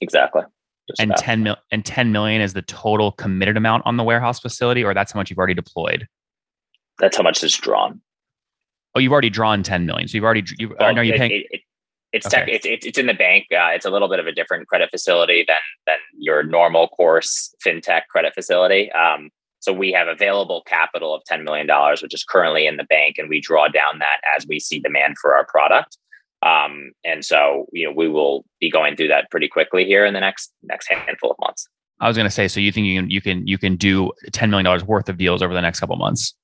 Exactly. 0.00 0.42
Just 0.88 1.00
and 1.00 1.10
about. 1.10 1.18
ten 1.20 1.42
mil 1.42 1.56
and 1.70 1.84
ten 1.84 2.10
million 2.10 2.40
is 2.40 2.52
the 2.52 2.62
total 2.62 3.12
committed 3.12 3.56
amount 3.56 3.84
on 3.86 3.96
the 3.96 4.02
warehouse 4.02 4.40
facility, 4.40 4.82
or 4.82 4.94
that's 4.94 5.12
how 5.12 5.20
much 5.20 5.30
you've 5.30 5.38
already 5.38 5.54
deployed. 5.54 6.08
That's 6.98 7.16
how 7.16 7.22
much 7.22 7.42
is 7.44 7.54
drawn. 7.54 8.00
Oh, 8.94 8.98
you've 8.98 9.12
already 9.12 9.30
drawn 9.30 9.62
10 9.62 9.86
million. 9.86 10.08
So 10.08 10.16
you've 10.16 10.24
already, 10.24 10.44
you, 10.58 10.74
well, 10.78 10.98
are 10.98 11.04
you 11.04 11.14
paying? 11.14 11.30
It, 11.30 11.46
it, 11.50 11.60
it's 12.12 12.26
okay. 12.26 12.36
tech, 12.38 12.48
it's, 12.48 12.66
it's, 12.66 12.86
it's 12.86 12.98
in 12.98 13.06
the 13.06 13.14
bank. 13.14 13.46
Uh, 13.52 13.70
it's 13.70 13.86
a 13.86 13.90
little 13.90 14.08
bit 14.08 14.18
of 14.18 14.26
a 14.26 14.32
different 14.32 14.66
credit 14.66 14.90
facility 14.90 15.44
than 15.46 15.56
than 15.86 15.98
your 16.18 16.42
normal 16.42 16.88
course 16.88 17.54
fintech 17.64 18.02
credit 18.10 18.34
facility. 18.34 18.90
Um, 18.92 19.30
so 19.60 19.72
we 19.72 19.92
have 19.92 20.08
available 20.08 20.62
capital 20.66 21.14
of 21.14 21.22
$10 21.30 21.44
million, 21.44 21.68
which 22.02 22.14
is 22.14 22.24
currently 22.24 22.66
in 22.66 22.78
the 22.78 22.84
bank, 22.84 23.16
and 23.18 23.28
we 23.28 23.40
draw 23.40 23.68
down 23.68 23.98
that 23.98 24.20
as 24.36 24.46
we 24.46 24.58
see 24.58 24.80
demand 24.80 25.16
for 25.20 25.36
our 25.36 25.44
product. 25.44 25.98
Um, 26.42 26.92
and 27.04 27.24
so, 27.24 27.66
you 27.70 27.86
know, 27.86 27.92
we 27.94 28.08
will 28.08 28.46
be 28.58 28.70
going 28.70 28.96
through 28.96 29.08
that 29.08 29.30
pretty 29.30 29.48
quickly 29.48 29.84
here 29.84 30.06
in 30.06 30.14
the 30.14 30.20
next 30.20 30.52
next 30.62 30.88
handful 30.90 31.30
of 31.30 31.36
months. 31.40 31.68
I 32.00 32.08
was 32.08 32.16
going 32.16 32.26
to 32.26 32.30
say, 32.30 32.48
so 32.48 32.60
you 32.60 32.72
think 32.72 32.86
you 32.86 32.98
can 32.98 33.10
you 33.10 33.20
can 33.20 33.46
you 33.46 33.58
can 33.58 33.76
do 33.76 34.10
$10 34.32 34.48
million 34.48 34.86
worth 34.86 35.10
of 35.10 35.18
deals 35.18 35.42
over 35.42 35.52
the 35.52 35.60
next 35.60 35.80
couple 35.80 35.96
months? 35.96 36.34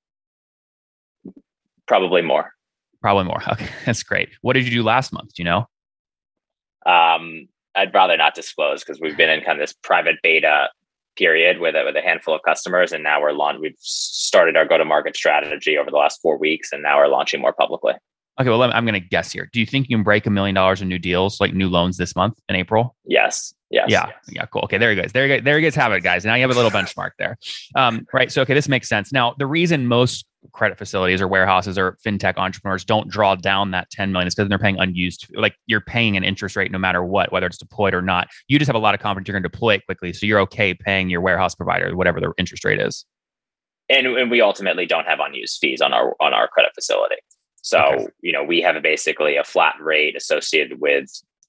Probably 1.87 2.23
more. 2.23 2.53
Probably 3.01 3.25
more. 3.25 3.43
Okay, 3.53 3.69
that's 3.85 4.03
great. 4.03 4.31
What 4.43 4.55
did 4.55 4.65
you 4.65 4.71
do 4.71 4.83
last 4.83 5.13
month? 5.13 5.35
Do 5.35 5.43
you 5.43 5.45
know? 5.45 5.67
Um, 6.85 7.49
I'd 7.75 7.93
rather 7.95 8.17
not 8.17 8.35
disclose 8.35 8.83
because 8.83 9.01
we've 9.01 9.17
been 9.17 9.31
in 9.31 9.43
kind 9.43 9.61
of 9.61 9.63
this 9.63 9.75
private 9.83 10.17
beta 10.23 10.71
period 11.17 11.61
with 11.61 11.75
a, 11.75 11.85
with 11.85 11.97
a 11.97 12.01
handful 12.01 12.35
of 12.35 12.43
customers, 12.43 12.93
and 12.93 13.03
now 13.03 13.21
we're 13.21 13.33
launch. 13.33 13.59
We've 13.61 13.77
started 13.79 14.57
our 14.57 14.67
go 14.67 14.79
to 14.79 14.85
market 14.85 15.17
strategy 15.17 15.77
over 15.79 15.91
the 15.91 15.97
last 15.97 16.21
four 16.23 16.39
weeks, 16.39 16.73
and 16.73 16.83
now 16.83 16.99
we're 16.99 17.09
launching 17.09 17.41
more 17.41 17.53
publicly. 17.53 17.95
Okay, 18.39 18.51
well, 18.51 18.63
I'm 18.63 18.85
going 18.85 19.01
to 19.01 19.09
guess 19.09 19.33
here. 19.33 19.49
Do 19.51 19.61
you 19.61 19.67
think 19.67 19.89
you 19.89 19.97
can 19.97 20.03
break 20.03 20.27
a 20.27 20.31
million 20.31 20.55
dollars 20.55 20.83
in 20.83 20.89
new 20.89 20.99
deals, 20.99 21.41
like 21.41 21.55
new 21.55 21.71
loans, 21.71 21.97
this 21.97 22.15
month 22.15 22.39
in 22.51 22.57
April? 22.57 22.95
Yes. 23.07 23.55
Yes. 23.71 23.87
Yeah. 23.89 24.09
Yes. 24.09 24.17
Yeah. 24.29 24.47
Cool. 24.47 24.63
Okay. 24.65 24.77
There 24.77 24.93
you 24.93 25.03
go. 25.03 25.09
There 25.09 25.27
you 25.27 25.37
go. 25.39 25.45
There 25.45 25.59
you 25.59 25.67
guys 25.67 25.75
have 25.75 25.93
it, 25.93 26.03
guys. 26.03 26.25
Now 26.27 26.35
you 26.35 26.43
have 26.43 26.51
a 26.51 26.55
little 26.55 26.71
benchmark 26.71 27.13
there. 27.19 27.39
Um, 27.75 28.07
right. 28.13 28.31
So, 28.31 28.43
okay, 28.43 28.53
this 28.53 28.69
makes 28.69 28.91
sense. 28.91 29.11
Now, 29.11 29.35
the 29.39 29.47
reason 29.47 29.87
most 29.87 30.27
credit 30.53 30.79
facilities 30.79 31.21
or 31.21 31.29
warehouses 31.29 31.79
or 31.79 31.97
fintech 32.05 32.37
entrepreneurs 32.37 32.85
don't 32.85 33.09
draw 33.09 33.35
down 33.35 33.71
that 33.71 33.91
10 33.91 34.13
million 34.13 34.27
is 34.27 34.35
because 34.35 34.49
they're 34.49 34.59
paying 34.59 34.79
unused 34.79 35.27
like 35.35 35.55
you're 35.67 35.81
paying 35.81 36.17
an 36.17 36.25
interest 36.25 36.57
rate 36.57 36.71
no 36.71 36.79
matter 36.79 37.05
what 37.05 37.33
whether 37.33 37.47
it's 37.47 37.59
deployed 37.59 37.95
or 37.95 38.03
not. 38.03 38.29
You 38.49 38.59
just 38.59 38.69
have 38.69 38.77
a 38.77 38.81
lot 38.81 38.95
of 38.95 39.01
confidence 39.01 39.29
you're 39.29 39.35
going 39.35 39.43
to 39.43 39.49
deploy 39.49 39.75
it 39.75 39.87
quickly 39.87 40.13
so 40.13 40.27
you're 40.27 40.41
okay 40.41 40.75
paying 40.75 41.11
your 41.11 41.21
warehouse 41.21 41.55
provider 41.55 41.95
whatever 41.97 42.21
the 42.21 42.33
interest 42.39 42.65
rate 42.65 42.81
is. 42.81 43.05
And, 43.89 44.07
and 44.07 44.31
we 44.31 44.41
ultimately 44.41 44.87
don't 44.87 45.07
have 45.07 45.21
unused 45.21 45.59
fees 45.61 45.81
on 45.81 45.93
our 45.93 46.17
on 46.21 46.35
our 46.35 46.49
credit 46.49 46.73
facility. 46.75 47.17
So 47.63 47.79
okay. 47.79 48.07
you 48.21 48.33
know 48.33 48.45
we 48.45 48.61
have 48.63 48.81
basically 48.83 49.37
a 49.37 49.45
flat 49.45 49.75
rate 49.81 50.17
associated 50.17 50.81
with 50.81 51.07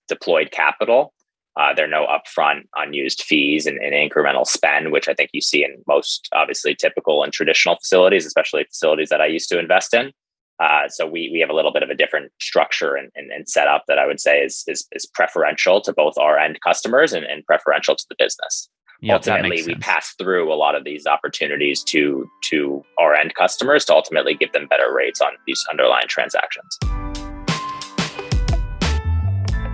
deployed 0.07 0.51
capital 0.51 1.13
uh, 1.57 1.73
there 1.73 1.85
are 1.85 1.89
no 1.89 2.05
upfront 2.05 2.61
unused 2.75 3.23
fees 3.23 3.65
and, 3.65 3.79
and, 3.79 3.93
incremental 3.93 4.45
spend, 4.45 4.91
which 4.91 5.07
I 5.07 5.13
think 5.13 5.31
you 5.33 5.41
see 5.41 5.63
in 5.63 5.83
most 5.87 6.29
obviously 6.33 6.75
typical 6.75 7.23
and 7.23 7.33
traditional 7.33 7.77
facilities, 7.77 8.25
especially 8.25 8.63
facilities 8.65 9.09
that 9.09 9.21
I 9.21 9.25
used 9.25 9.49
to 9.49 9.59
invest 9.59 9.93
in. 9.93 10.11
Uh, 10.59 10.87
so 10.87 11.05
we 11.05 11.29
we 11.31 11.39
have 11.39 11.49
a 11.49 11.53
little 11.53 11.71
bit 11.71 11.83
of 11.83 11.89
a 11.89 11.95
different 11.95 12.31
structure 12.39 12.95
and, 12.95 13.09
and, 13.15 13.31
and 13.31 13.49
setup 13.49 13.83
that 13.87 13.99
I 13.99 14.05
would 14.05 14.19
say 14.19 14.39
is, 14.39 14.63
is, 14.67 14.87
is 14.91 15.05
preferential 15.05 15.81
to 15.81 15.93
both 15.93 16.17
our 16.17 16.37
end 16.37 16.59
customers 16.65 17.13
and, 17.13 17.25
and 17.25 17.45
preferential 17.45 17.95
to 17.95 18.05
the 18.09 18.15
business. 18.17 18.69
Yep, 19.01 19.15
ultimately, 19.15 19.63
we 19.63 19.75
pass 19.75 20.15
through 20.17 20.51
a 20.51 20.55
lot 20.55 20.73
of 20.73 20.83
these 20.83 21.05
opportunities 21.05 21.83
to 21.83 22.27
to 22.49 22.83
our 22.99 23.13
end 23.13 23.35
customers 23.35 23.85
to 23.85 23.93
ultimately 23.93 24.33
give 24.33 24.51
them 24.53 24.67
better 24.67 24.91
rates 24.91 25.21
on 25.21 25.33
these 25.45 25.63
underlying 25.71 26.07
transactions. 26.07 26.79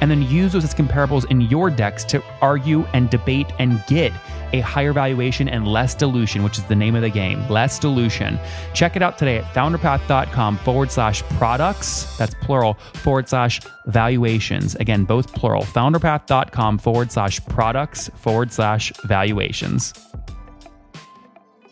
and 0.00 0.10
then 0.10 0.22
use 0.22 0.52
those 0.52 0.64
as 0.64 0.74
comparables 0.74 1.30
in 1.30 1.40
your 1.42 1.70
decks 1.70 2.04
to 2.04 2.22
argue 2.40 2.84
and 2.92 3.10
debate 3.10 3.46
and 3.58 3.82
get 3.86 4.12
a 4.52 4.60
higher 4.60 4.92
valuation 4.92 5.48
and 5.48 5.66
less 5.66 5.94
dilution, 5.94 6.42
which 6.42 6.58
is 6.58 6.64
the 6.64 6.74
name 6.74 6.96
of 6.96 7.02
the 7.02 7.10
game, 7.10 7.46
less 7.48 7.78
dilution. 7.78 8.38
Check 8.74 8.96
it 8.96 9.02
out 9.02 9.18
today 9.18 9.38
at 9.38 9.44
founderpath.com 9.54 10.58
forward 10.58 10.90
slash 10.90 11.22
products, 11.38 12.16
that's 12.16 12.34
plural, 12.34 12.74
forward 12.94 13.28
slash 13.28 13.60
valuations. 13.86 14.74
Again, 14.76 15.04
both 15.04 15.32
plural, 15.32 15.62
founderpath.com 15.62 16.78
forward 16.78 17.12
slash 17.12 17.44
products 17.46 18.10
forward 18.16 18.52
slash 18.52 18.92
valuations. 19.04 19.94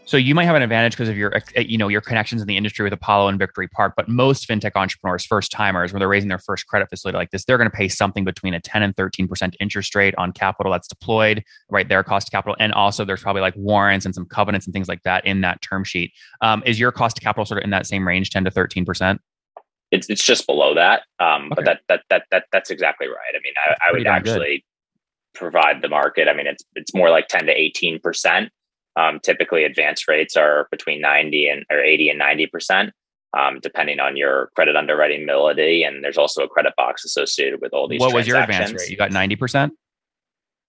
So 0.09 0.17
you 0.17 0.35
might 0.35 0.47
have 0.47 0.57
an 0.57 0.62
advantage 0.62 0.95
because 0.95 1.11
of 1.11 1.19
your, 1.19 1.37
eh, 1.37 1.61
you 1.61 1.77
know, 1.77 1.88
your 1.88 2.00
connections 2.00 2.41
in 2.41 2.49
the 2.49 2.57
industry 2.57 2.83
with 2.83 2.95
Apollo 2.95 3.29
and 3.29 3.38
Victory 3.38 3.69
Park. 3.69 3.93
But 3.95 4.09
most 4.09 4.49
fintech 4.49 4.71
entrepreneurs, 4.75 5.27
first 5.27 5.53
timers, 5.53 5.93
when 5.93 6.00
they're 6.00 6.09
raising 6.09 6.31
their 6.31 6.38
first 6.38 6.67
credit 6.67 6.88
facility 6.88 7.19
like 7.19 7.31
this, 7.31 7.45
they're 7.45 7.59
going 7.59 7.71
to 7.71 7.77
pay 7.77 7.88
something 7.88 8.25
between 8.25 8.55
a 8.55 8.61
10 8.61 8.83
and 8.83 8.97
13 8.97 9.29
percent 9.29 9.55
interest 9.61 9.95
rate 9.95 10.15
on 10.17 10.33
capital 10.33 10.73
that's 10.73 10.88
deployed, 10.88 11.45
right? 11.69 11.91
Their 11.91 12.03
cost 12.03 12.29
of 12.29 12.33
capital, 12.33 12.57
and 12.59 12.73
also 12.73 13.05
there's 13.05 13.21
probably 13.21 13.43
like 13.43 13.55
warrants 13.55 14.07
and 14.07 14.15
some 14.15 14.25
covenants 14.25 14.67
and 14.67 14.73
things 14.73 14.88
like 14.88 15.03
that 15.03 15.27
in 15.27 15.43
that 15.43 15.61
term 15.61 15.85
sheet. 15.85 16.15
Um, 16.41 16.62
is 16.65 16.81
your 16.81 16.91
cost 16.91 17.19
of 17.19 17.23
capital 17.23 17.45
sort 17.45 17.59
of 17.59 17.65
in 17.65 17.71
that 17.71 17.87
same 17.87 18.09
range, 18.09 18.31
10 18.31 18.45
to 18.45 18.50
13 18.50 18.87
percent? 18.87 19.21
It's 19.91 20.09
it's 20.09 20.25
just 20.25 20.47
below 20.47 20.75
that, 20.75 21.03
um, 21.21 21.53
okay. 21.53 21.55
but 21.57 21.65
that, 21.67 21.81
that 21.91 22.03
that 22.09 22.23
that 22.31 22.45
that's 22.50 22.71
exactly 22.71 23.09
right. 23.09 23.35
I 23.35 23.41
mean, 23.43 23.53
I, 23.67 23.75
I 23.87 23.93
would 23.93 24.07
actually 24.07 24.65
good. 25.35 25.38
provide 25.38 25.83
the 25.83 25.91
market. 25.91 26.29
I 26.29 26.33
mean, 26.33 26.47
it's 26.47 26.65
it's 26.75 26.95
more 26.95 27.11
like 27.11 27.29
10 27.29 27.45
to 27.45 27.53
18 27.53 28.00
percent 28.00 28.50
um, 28.99 29.21
typically, 29.23 29.64
advance 29.64 30.09
rates 30.09 30.37
are 30.37 30.67
between 30.71 31.00
90 31.00 31.49
and 31.49 31.64
or 31.71 31.81
80 31.81 32.11
and 32.11 32.19
90 32.19 32.47
percent, 32.47 32.93
um, 33.37 33.61
depending 33.61 34.00
on 34.00 34.17
your 34.17 34.50
credit 34.57 34.76
underwriting 34.76 35.23
ability. 35.23 35.85
And 35.85 36.02
there's 36.02 36.19
also 36.19 36.43
a 36.43 36.49
credit 36.49 36.75
box 36.76 37.05
associated 37.05 37.61
with 37.61 37.73
all 37.73 37.87
these. 37.87 38.00
What 38.00 38.12
was 38.12 38.26
your 38.26 38.38
advance 38.38 38.73
rate? 38.73 38.90
You 38.90 38.97
got 38.97 39.12
90 39.12 39.37
percent 39.37 39.73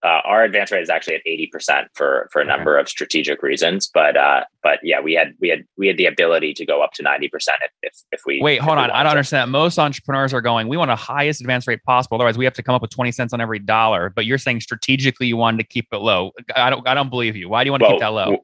uh, 0.04 0.22
our 0.26 0.44
advance 0.44 0.72
rate 0.72 0.82
is 0.82 0.90
actually 0.90 1.16
at 1.16 1.22
80% 1.26 1.88
for 1.94 2.30
for 2.32 2.42
a 2.42 2.46
number 2.46 2.78
of 2.78 2.88
strategic 2.88 3.44
reasons 3.44 3.90
but 3.94 4.16
uh 4.16 4.44
but 4.64 4.80
yeah 4.82 5.02
we 5.02 5.14
had 5.14 5.34
we 5.42 5.50
had 5.50 5.66
we 5.78 5.88
had 5.88 5.98
the 5.98 6.06
ability 6.06 6.54
to 6.54 6.66
go 6.66 6.82
up 6.82 6.94
to 6.94 7.04
90% 7.04 7.26
if 7.26 7.42
if, 7.84 7.94
if 8.12 8.22
we 8.26 8.42
wait 8.42 8.62
hold 8.62 8.78
we 8.78 8.84
on. 8.84 8.92
I 8.92 9.04
don't 9.04 9.06
to. 9.06 9.12
understand. 9.12 9.52
Most 9.52 9.78
entrepreneurs 9.78 10.34
are 10.34 10.42
going 10.42 10.68
we 10.68 10.78
want 10.78 10.90
the 10.90 10.96
highest 10.96 11.42
advance 11.42 11.68
rate 11.68 11.84
possible 11.84 12.16
otherwise 12.16 12.38
we 12.38 12.46
have 12.46 12.54
to 12.54 12.64
come 12.64 12.76
up 12.76 12.82
with 12.82 12.92
20 12.92 13.12
cents 13.12 13.34
on 13.34 13.42
every 13.42 13.60
dollar. 13.60 14.10
But 14.10 14.26
you're 14.26 14.38
saying 14.38 14.62
strategically 14.62 15.28
you 15.28 15.38
wanted 15.38 15.58
to 15.58 15.66
keep 15.66 15.88
it 15.92 15.98
low. 15.98 16.32
I 16.56 16.70
don't 16.70 16.88
i 16.88 16.94
don't 16.94 17.10
believe 17.10 17.36
you. 17.36 17.50
Why 17.50 17.64
do 17.64 17.68
you 17.68 17.72
want 17.72 17.82
to 17.82 17.86
well, 17.86 17.94
keep 17.94 18.02
that 18.02 18.08
low? 18.08 18.38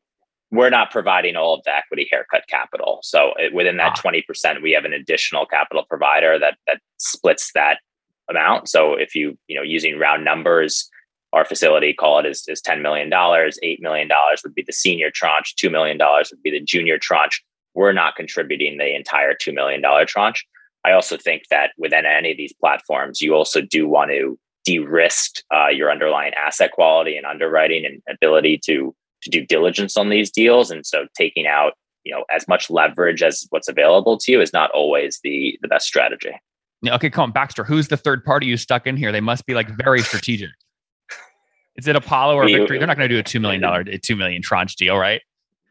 we're 0.51 0.69
not 0.69 0.91
providing 0.91 1.35
all 1.35 1.55
of 1.55 1.63
the 1.65 1.75
equity 1.75 2.07
haircut 2.09 2.43
capital. 2.47 2.99
So 3.03 3.33
it, 3.37 3.53
within 3.53 3.77
that 3.77 3.99
ah. 4.03 4.09
20% 4.09 4.61
we 4.61 4.71
have 4.71 4.85
an 4.85 4.93
additional 4.93 5.45
capital 5.45 5.83
provider 5.89 6.39
that 6.39 6.57
that 6.67 6.79
splits 6.97 7.51
that 7.55 7.79
amount. 8.29 8.69
So 8.69 8.93
if 8.93 9.15
you 9.15 9.37
you 9.47 9.55
know 9.55 9.63
using 9.63 9.99
round 9.99 10.25
numbers 10.25 10.89
our 11.35 11.45
facility, 11.45 11.93
call 11.93 12.19
it, 12.19 12.25
is, 12.25 12.43
is 12.47 12.61
$10 12.61 12.81
million. 12.81 13.11
$8 13.11 13.79
million 13.81 14.09
would 14.43 14.55
be 14.55 14.63
the 14.65 14.73
senior 14.73 15.11
tranche. 15.11 15.53
$2 15.61 15.69
million 15.69 15.99
would 15.99 16.41
be 16.41 16.51
the 16.51 16.61
junior 16.61 16.97
tranche. 16.97 17.43
We're 17.73 17.91
not 17.91 18.15
contributing 18.15 18.77
the 18.77 18.95
entire 18.95 19.33
$2 19.33 19.53
million 19.53 19.83
tranche. 20.07 20.45
I 20.85 20.93
also 20.93 21.17
think 21.17 21.43
that 21.51 21.71
within 21.77 22.05
any 22.05 22.31
of 22.31 22.37
these 22.37 22.53
platforms, 22.53 23.21
you 23.21 23.35
also 23.35 23.59
do 23.59 23.87
want 23.87 24.11
to 24.11 24.39
de-risk 24.63 25.41
uh, 25.53 25.67
your 25.67 25.91
underlying 25.91 26.33
asset 26.33 26.71
quality 26.71 27.17
and 27.17 27.25
underwriting 27.25 27.85
and 27.85 28.01
ability 28.09 28.59
to 28.65 28.95
to 29.21 29.29
do 29.31 29.43
diligence 29.43 29.97
on 29.97 30.09
these 30.09 30.29
deals. 30.29 30.69
And 30.69 30.85
so 30.85 31.07
taking 31.17 31.47
out 31.47 31.73
you 32.03 32.13
know 32.13 32.23
as 32.33 32.47
much 32.47 32.69
leverage 32.69 33.23
as 33.23 33.45
what's 33.49 33.67
available 33.67 34.17
to 34.19 34.31
you 34.31 34.41
is 34.41 34.53
not 34.53 34.71
always 34.71 35.19
the 35.23 35.57
the 35.61 35.67
best 35.67 35.87
strategy. 35.87 36.31
Okay, 36.87 37.09
come 37.09 37.23
on, 37.23 37.31
Baxter. 37.31 37.63
Who's 37.63 37.87
the 37.87 37.97
third 37.97 38.23
party 38.23 38.45
you 38.45 38.57
stuck 38.57 38.85
in 38.85 38.95
here? 38.95 39.11
They 39.11 39.21
must 39.21 39.45
be 39.45 39.53
like 39.55 39.69
very 39.69 40.01
strategic. 40.09 40.51
Is 41.77 41.87
it 41.87 41.95
Apollo 41.95 42.35
or 42.35 42.45
Victory? 42.47 42.77
They're 42.77 42.87
not 42.87 42.97
going 42.97 43.09
to 43.09 43.15
do 43.15 43.19
a 43.19 43.23
two 43.23 43.39
million 43.39 43.61
dollar, 43.61 43.83
two 43.83 44.15
million 44.15 44.41
tranche 44.41 44.75
deal, 44.75 44.97
right? 44.97 45.21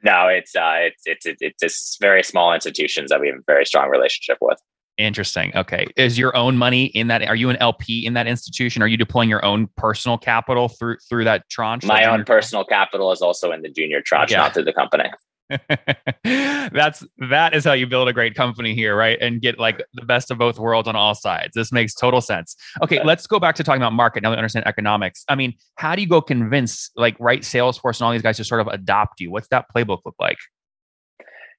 No, 0.03 0.29
it's 0.29 0.55
uh, 0.55 0.77
it's 0.81 1.03
it's 1.07 1.27
it's 1.41 1.63
it's 1.63 1.97
very 2.01 2.23
small 2.23 2.53
institutions 2.53 3.11
that 3.11 3.21
we 3.21 3.29
have 3.29 3.37
a 3.37 3.43
very 3.47 3.65
strong 3.65 3.89
relationship 3.89 4.37
with. 4.41 4.59
Interesting. 4.97 5.51
Okay, 5.57 5.87
is 5.97 6.19
your 6.19 6.37
own 6.37 6.57
money 6.57 6.85
in 6.85 7.09
that? 7.09 7.23
Are 7.23 7.35
you 7.35 7.49
an 7.49 7.57
LP 7.57 8.07
in 8.07 8.13
that 8.15 8.27
institution? 8.27 8.83
Are 8.83 8.87
you 8.87 8.99
deploying 8.99 9.31
your 9.31 9.45
own 9.45 9.69
personal 9.77 10.19
capital 10.19 10.69
through 10.69 10.99
through 11.09 11.25
that 11.25 11.49
tranche? 11.49 11.85
My 11.85 12.05
own 12.05 12.25
personal 12.25 12.65
capital 12.65 13.11
is 13.13 13.23
also 13.23 13.51
in 13.51 13.63
the 13.63 13.71
junior 13.71 14.03
tranche, 14.03 14.31
yeah. 14.31 14.39
not 14.39 14.55
through 14.55 14.65
the 14.65 14.73
company. 14.73 15.11
That's 16.25 17.05
that 17.31 17.55
is 17.55 17.65
how 17.65 17.73
you 17.73 17.87
build 17.87 18.09
a 18.09 18.13
great 18.13 18.35
company 18.35 18.75
here, 18.75 18.97
right? 18.97 19.19
And 19.21 19.41
get 19.41 19.59
like 19.59 19.85
the 19.95 20.05
best 20.05 20.31
of 20.31 20.39
both 20.39 20.59
worlds 20.59 20.89
on 20.89 20.97
all 20.97 21.15
sides. 21.15 21.53
This 21.55 21.71
makes 21.71 21.95
total 21.95 22.21
sense. 22.21 22.57
Okay, 22.83 23.03
let's 23.05 23.27
go 23.27 23.39
back 23.39 23.55
to 23.57 23.65
talking 23.65 23.83
about 23.83 23.93
market. 23.93 24.23
Now 24.23 24.31
we 24.31 24.37
understand 24.37 24.67
economics. 24.67 25.25
I 25.29 25.35
mean, 25.35 25.55
how 25.77 25.95
do 25.95 26.03
you 26.03 26.09
go 26.09 26.23
convince 26.23 26.91
like 26.97 27.17
right 27.21 27.43
Salesforce 27.43 28.01
and 28.01 28.07
all 28.07 28.13
these 28.13 28.23
guys 28.23 28.39
to 28.39 28.45
sort 28.45 28.61
of 28.61 28.69
adopt 28.69 29.21
you? 29.21 29.31
What's 29.31 29.49
that 29.49 29.67
playbook 29.75 30.01
look 30.05 30.17
like? 30.19 30.39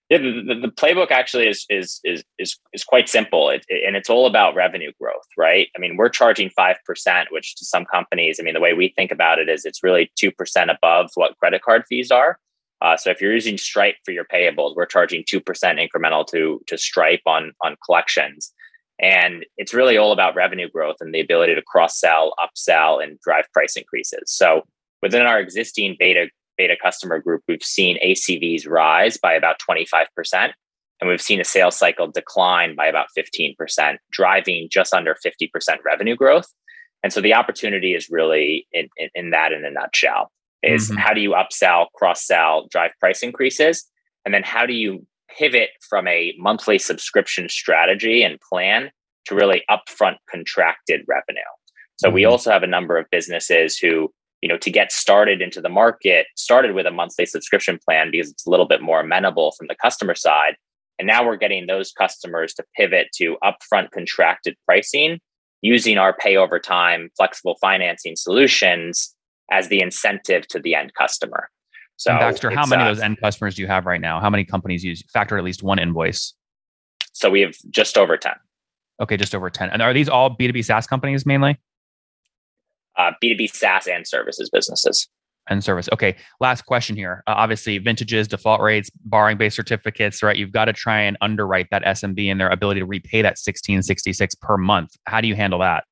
Yeah, 0.09 0.19
the, 0.19 0.43
the, 0.47 0.55
the, 0.61 0.67
playbook 0.67 1.09
actually 1.09 1.47
is 1.47 1.65
is 1.67 1.99
is 2.03 2.23
is 2.37 2.59
is 2.73 2.83
quite 2.83 3.09
simple, 3.09 3.49
it, 3.49 3.65
it, 3.67 3.87
and 3.87 3.95
it's 3.95 4.07
all 4.07 4.27
about 4.27 4.53
revenue 4.53 4.91
growth, 5.01 5.25
right? 5.35 5.67
I 5.75 5.79
mean, 5.79 5.97
we're 5.97 6.09
charging 6.09 6.51
five 6.51 6.77
percent, 6.85 7.29
which 7.31 7.55
to 7.55 7.65
some 7.65 7.85
companies, 7.85 8.39
I 8.39 8.43
mean, 8.43 8.53
the 8.53 8.59
way 8.59 8.73
we 8.73 8.93
think 8.95 9.09
about 9.11 9.39
it 9.39 9.49
is 9.49 9.65
it's 9.65 9.81
really 9.81 10.11
two 10.15 10.31
percent 10.31 10.69
above 10.69 11.09
what 11.15 11.35
credit 11.39 11.63
card 11.63 11.85
fees 11.89 12.11
are. 12.11 12.37
Uh, 12.85 12.95
so 12.95 13.09
if 13.09 13.19
you're 13.19 13.33
using 13.33 13.57
Stripe 13.57 13.95
for 14.05 14.11
your 14.11 14.25
payables, 14.25 14.75
we're 14.75 14.85
charging 14.85 15.23
two 15.27 15.41
percent 15.41 15.79
incremental 15.79 16.25
to 16.27 16.61
to 16.67 16.77
Stripe 16.77 17.23
on 17.25 17.51
on 17.61 17.75
collections, 17.83 18.53
and 18.99 19.43
it's 19.57 19.73
really 19.73 19.97
all 19.97 20.11
about 20.11 20.35
revenue 20.35 20.69
growth 20.69 20.97
and 20.99 21.13
the 21.13 21.19
ability 21.19 21.55
to 21.55 21.63
cross 21.63 21.99
sell, 21.99 22.35
upsell, 22.39 23.03
and 23.03 23.19
drive 23.21 23.45
price 23.53 23.75
increases. 23.75 24.25
So 24.27 24.61
within 25.01 25.23
our 25.23 25.39
existing 25.39 25.95
beta 25.97 26.27
beta 26.59 26.75
customer 26.79 27.19
group, 27.19 27.41
we've 27.47 27.63
seen 27.63 27.97
ACVs 28.05 28.69
rise 28.69 29.17
by 29.17 29.33
about 29.33 29.55
25%, 29.67 30.05
and 31.01 31.09
we've 31.09 31.19
seen 31.19 31.41
a 31.41 31.43
sales 31.43 31.75
cycle 31.75 32.05
decline 32.05 32.75
by 32.75 32.85
about 32.85 33.07
15%, 33.17 33.97
driving 34.11 34.69
just 34.71 34.93
under 34.93 35.17
50% 35.25 35.49
revenue 35.83 36.15
growth. 36.15 36.53
And 37.01 37.11
so 37.11 37.19
the 37.19 37.33
opportunity 37.33 37.95
is 37.95 38.11
really 38.11 38.67
in, 38.71 38.89
in, 38.95 39.09
in 39.15 39.29
that 39.31 39.53
in 39.53 39.65
a 39.65 39.71
nutshell 39.71 40.31
is 40.65 40.89
mm-hmm. 40.89 40.97
how 40.97 41.13
do 41.13 41.21
you 41.21 41.31
upsell, 41.31 41.87
cross 41.95 42.25
sell, 42.25 42.67
drive 42.71 42.91
price 42.99 43.21
increases? 43.21 43.85
And 44.25 44.33
then 44.33 44.43
how 44.43 44.65
do 44.65 44.73
you 44.73 45.05
pivot 45.37 45.69
from 45.87 46.07
a 46.07 46.33
monthly 46.37 46.79
subscription 46.79 47.49
strategy 47.49 48.23
and 48.23 48.39
plan 48.41 48.91
to 49.25 49.35
really 49.35 49.63
upfront 49.69 50.15
contracted 50.29 51.01
revenue? 51.07 51.41
So 51.97 52.07
mm-hmm. 52.07 52.15
we 52.15 52.25
also 52.25 52.51
have 52.51 52.63
a 52.63 52.67
number 52.67 52.97
of 52.97 53.05
businesses 53.11 53.77
who 53.77 54.11
you 54.41 54.49
know 54.49 54.57
to 54.57 54.69
get 54.69 54.91
started 54.91 55.41
into 55.41 55.59
the 55.61 55.69
market 55.69 56.27
started 56.35 56.75
with 56.75 56.85
a 56.85 56.91
monthly 56.91 57.25
subscription 57.25 57.79
plan 57.83 58.11
because 58.11 58.29
it's 58.29 58.45
a 58.45 58.49
little 58.49 58.67
bit 58.67 58.81
more 58.81 58.99
amenable 58.99 59.53
from 59.57 59.67
the 59.67 59.75
customer 59.75 60.13
side 60.13 60.55
and 60.99 61.07
now 61.07 61.25
we're 61.25 61.35
getting 61.35 61.65
those 61.65 61.91
customers 61.91 62.53
to 62.53 62.63
pivot 62.75 63.07
to 63.15 63.37
upfront 63.43 63.89
contracted 63.91 64.55
pricing 64.65 65.19
using 65.61 65.97
our 65.97 66.13
pay 66.13 66.35
over 66.35 66.59
time 66.59 67.09
flexible 67.17 67.57
financing 67.59 68.15
solutions 68.15 69.14
as 69.51 69.67
the 69.67 69.81
incentive 69.81 70.47
to 70.47 70.59
the 70.59 70.75
end 70.75 70.93
customer 70.93 71.49
so 71.97 72.11
and 72.11 72.19
Baxter, 72.19 72.49
how 72.49 72.65
many 72.65 72.83
uh, 72.83 72.89
of 72.89 72.97
those 72.97 73.03
end 73.03 73.17
customers 73.21 73.55
do 73.55 73.61
you 73.61 73.67
have 73.67 73.85
right 73.85 74.01
now? 74.01 74.19
How 74.19 74.29
many 74.29 74.43
companies 74.43 74.83
use 74.83 75.01
factor 75.13 75.37
at 75.37 75.43
least 75.43 75.63
one 75.63 75.79
invoice? 75.79 76.33
So 77.13 77.29
we 77.29 77.39
have 77.41 77.55
just 77.69 77.97
over 77.97 78.17
10. 78.17 78.33
Okay, 79.01 79.15
just 79.15 79.33
over 79.33 79.49
10. 79.49 79.69
And 79.69 79.81
are 79.81 79.93
these 79.93 80.09
all 80.09 80.35
B2B 80.35 80.65
SaaS 80.65 80.87
companies 80.87 81.25
mainly? 81.25 81.57
uh, 82.97 83.11
B2B 83.23 83.53
SaaS 83.53 83.87
and 83.87 84.07
services 84.07 84.49
businesses. 84.49 85.07
And 85.47 85.63
service. 85.63 85.87
Okay. 85.93 86.15
Last 86.39 86.65
question 86.65 86.95
here. 86.95 87.21
Uh, 87.27 87.35
obviously, 87.37 87.77
vintages, 87.77 88.27
default 88.27 88.61
rates, 88.61 88.89
borrowing 89.05 89.37
based 89.37 89.55
certificates, 89.55 90.23
right? 90.23 90.35
You've 90.35 90.51
got 90.51 90.65
to 90.65 90.73
try 90.73 91.01
and 91.01 91.17
underwrite 91.21 91.67
that 91.69 91.83
SMB 91.83 92.31
and 92.31 92.39
their 92.39 92.49
ability 92.49 92.79
to 92.79 92.85
repay 92.87 93.21
that 93.21 93.37
1666 93.37 94.33
per 94.41 94.57
month. 94.57 94.95
How 95.05 95.21
do 95.21 95.27
you 95.27 95.35
handle 95.35 95.59
that? 95.59 95.83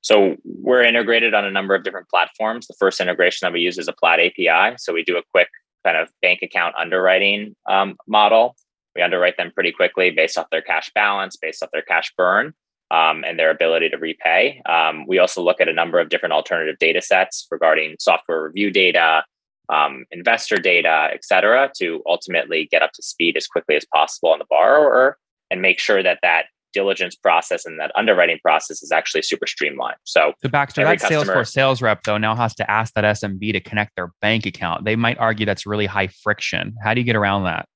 So 0.00 0.36
we're 0.44 0.84
integrated 0.84 1.34
on 1.34 1.44
a 1.44 1.50
number 1.50 1.74
of 1.74 1.82
different 1.82 2.08
platforms. 2.08 2.66
The 2.66 2.76
first 2.78 3.00
integration 3.00 3.46
that 3.46 3.52
we 3.52 3.60
use 3.60 3.78
is 3.78 3.88
a 3.88 3.92
Plaid 3.92 4.20
API. 4.20 4.76
So 4.78 4.92
we 4.92 5.02
do 5.02 5.16
a 5.16 5.22
quick 5.32 5.48
kind 5.84 5.96
of 5.96 6.08
bank 6.22 6.40
account 6.42 6.74
underwriting 6.76 7.56
um, 7.68 7.96
model. 8.06 8.56
We 8.94 9.02
underwrite 9.02 9.36
them 9.36 9.52
pretty 9.52 9.72
quickly 9.72 10.10
based 10.10 10.38
off 10.38 10.50
their 10.50 10.62
cash 10.62 10.90
balance, 10.94 11.36
based 11.36 11.62
off 11.62 11.70
their 11.72 11.82
cash 11.82 12.12
burn 12.16 12.54
um, 12.90 13.24
and 13.24 13.38
their 13.38 13.50
ability 13.50 13.90
to 13.90 13.98
repay. 13.98 14.62
Um, 14.66 15.06
we 15.06 15.18
also 15.18 15.42
look 15.42 15.60
at 15.60 15.68
a 15.68 15.72
number 15.72 15.98
of 15.98 16.08
different 16.08 16.32
alternative 16.32 16.78
data 16.78 17.02
sets 17.02 17.46
regarding 17.50 17.96
software 17.98 18.42
review 18.42 18.70
data, 18.70 19.24
um, 19.68 20.04
investor 20.10 20.56
data, 20.56 21.08
et 21.12 21.24
cetera, 21.24 21.70
to 21.78 22.02
ultimately 22.06 22.68
get 22.70 22.82
up 22.82 22.92
to 22.92 23.02
speed 23.02 23.36
as 23.36 23.46
quickly 23.46 23.76
as 23.76 23.84
possible 23.92 24.30
on 24.30 24.38
the 24.38 24.46
borrower 24.48 25.18
and 25.50 25.62
make 25.62 25.78
sure 25.78 26.02
that 26.02 26.18
that 26.22 26.46
diligence 26.76 27.16
process 27.16 27.64
and 27.64 27.80
that 27.80 27.90
underwriting 27.96 28.38
process 28.42 28.82
is 28.82 28.92
actually 28.92 29.22
super 29.22 29.46
streamlined. 29.46 29.96
So, 30.04 30.32
so 30.42 30.48
Baxter, 30.50 30.84
that 30.84 31.00
customer, 31.00 31.24
Salesforce 31.24 31.48
sales 31.48 31.80
rep 31.80 32.02
though 32.04 32.18
now 32.18 32.36
has 32.36 32.54
to 32.56 32.70
ask 32.70 32.92
that 32.94 33.04
SMB 33.04 33.52
to 33.52 33.60
connect 33.60 33.96
their 33.96 34.12
bank 34.20 34.44
account. 34.44 34.84
They 34.84 34.94
might 34.94 35.18
argue 35.18 35.46
that's 35.46 35.64
really 35.64 35.86
high 35.86 36.08
friction. 36.08 36.74
How 36.84 36.92
do 36.92 37.00
you 37.00 37.06
get 37.06 37.16
around 37.16 37.44
that? 37.44 37.66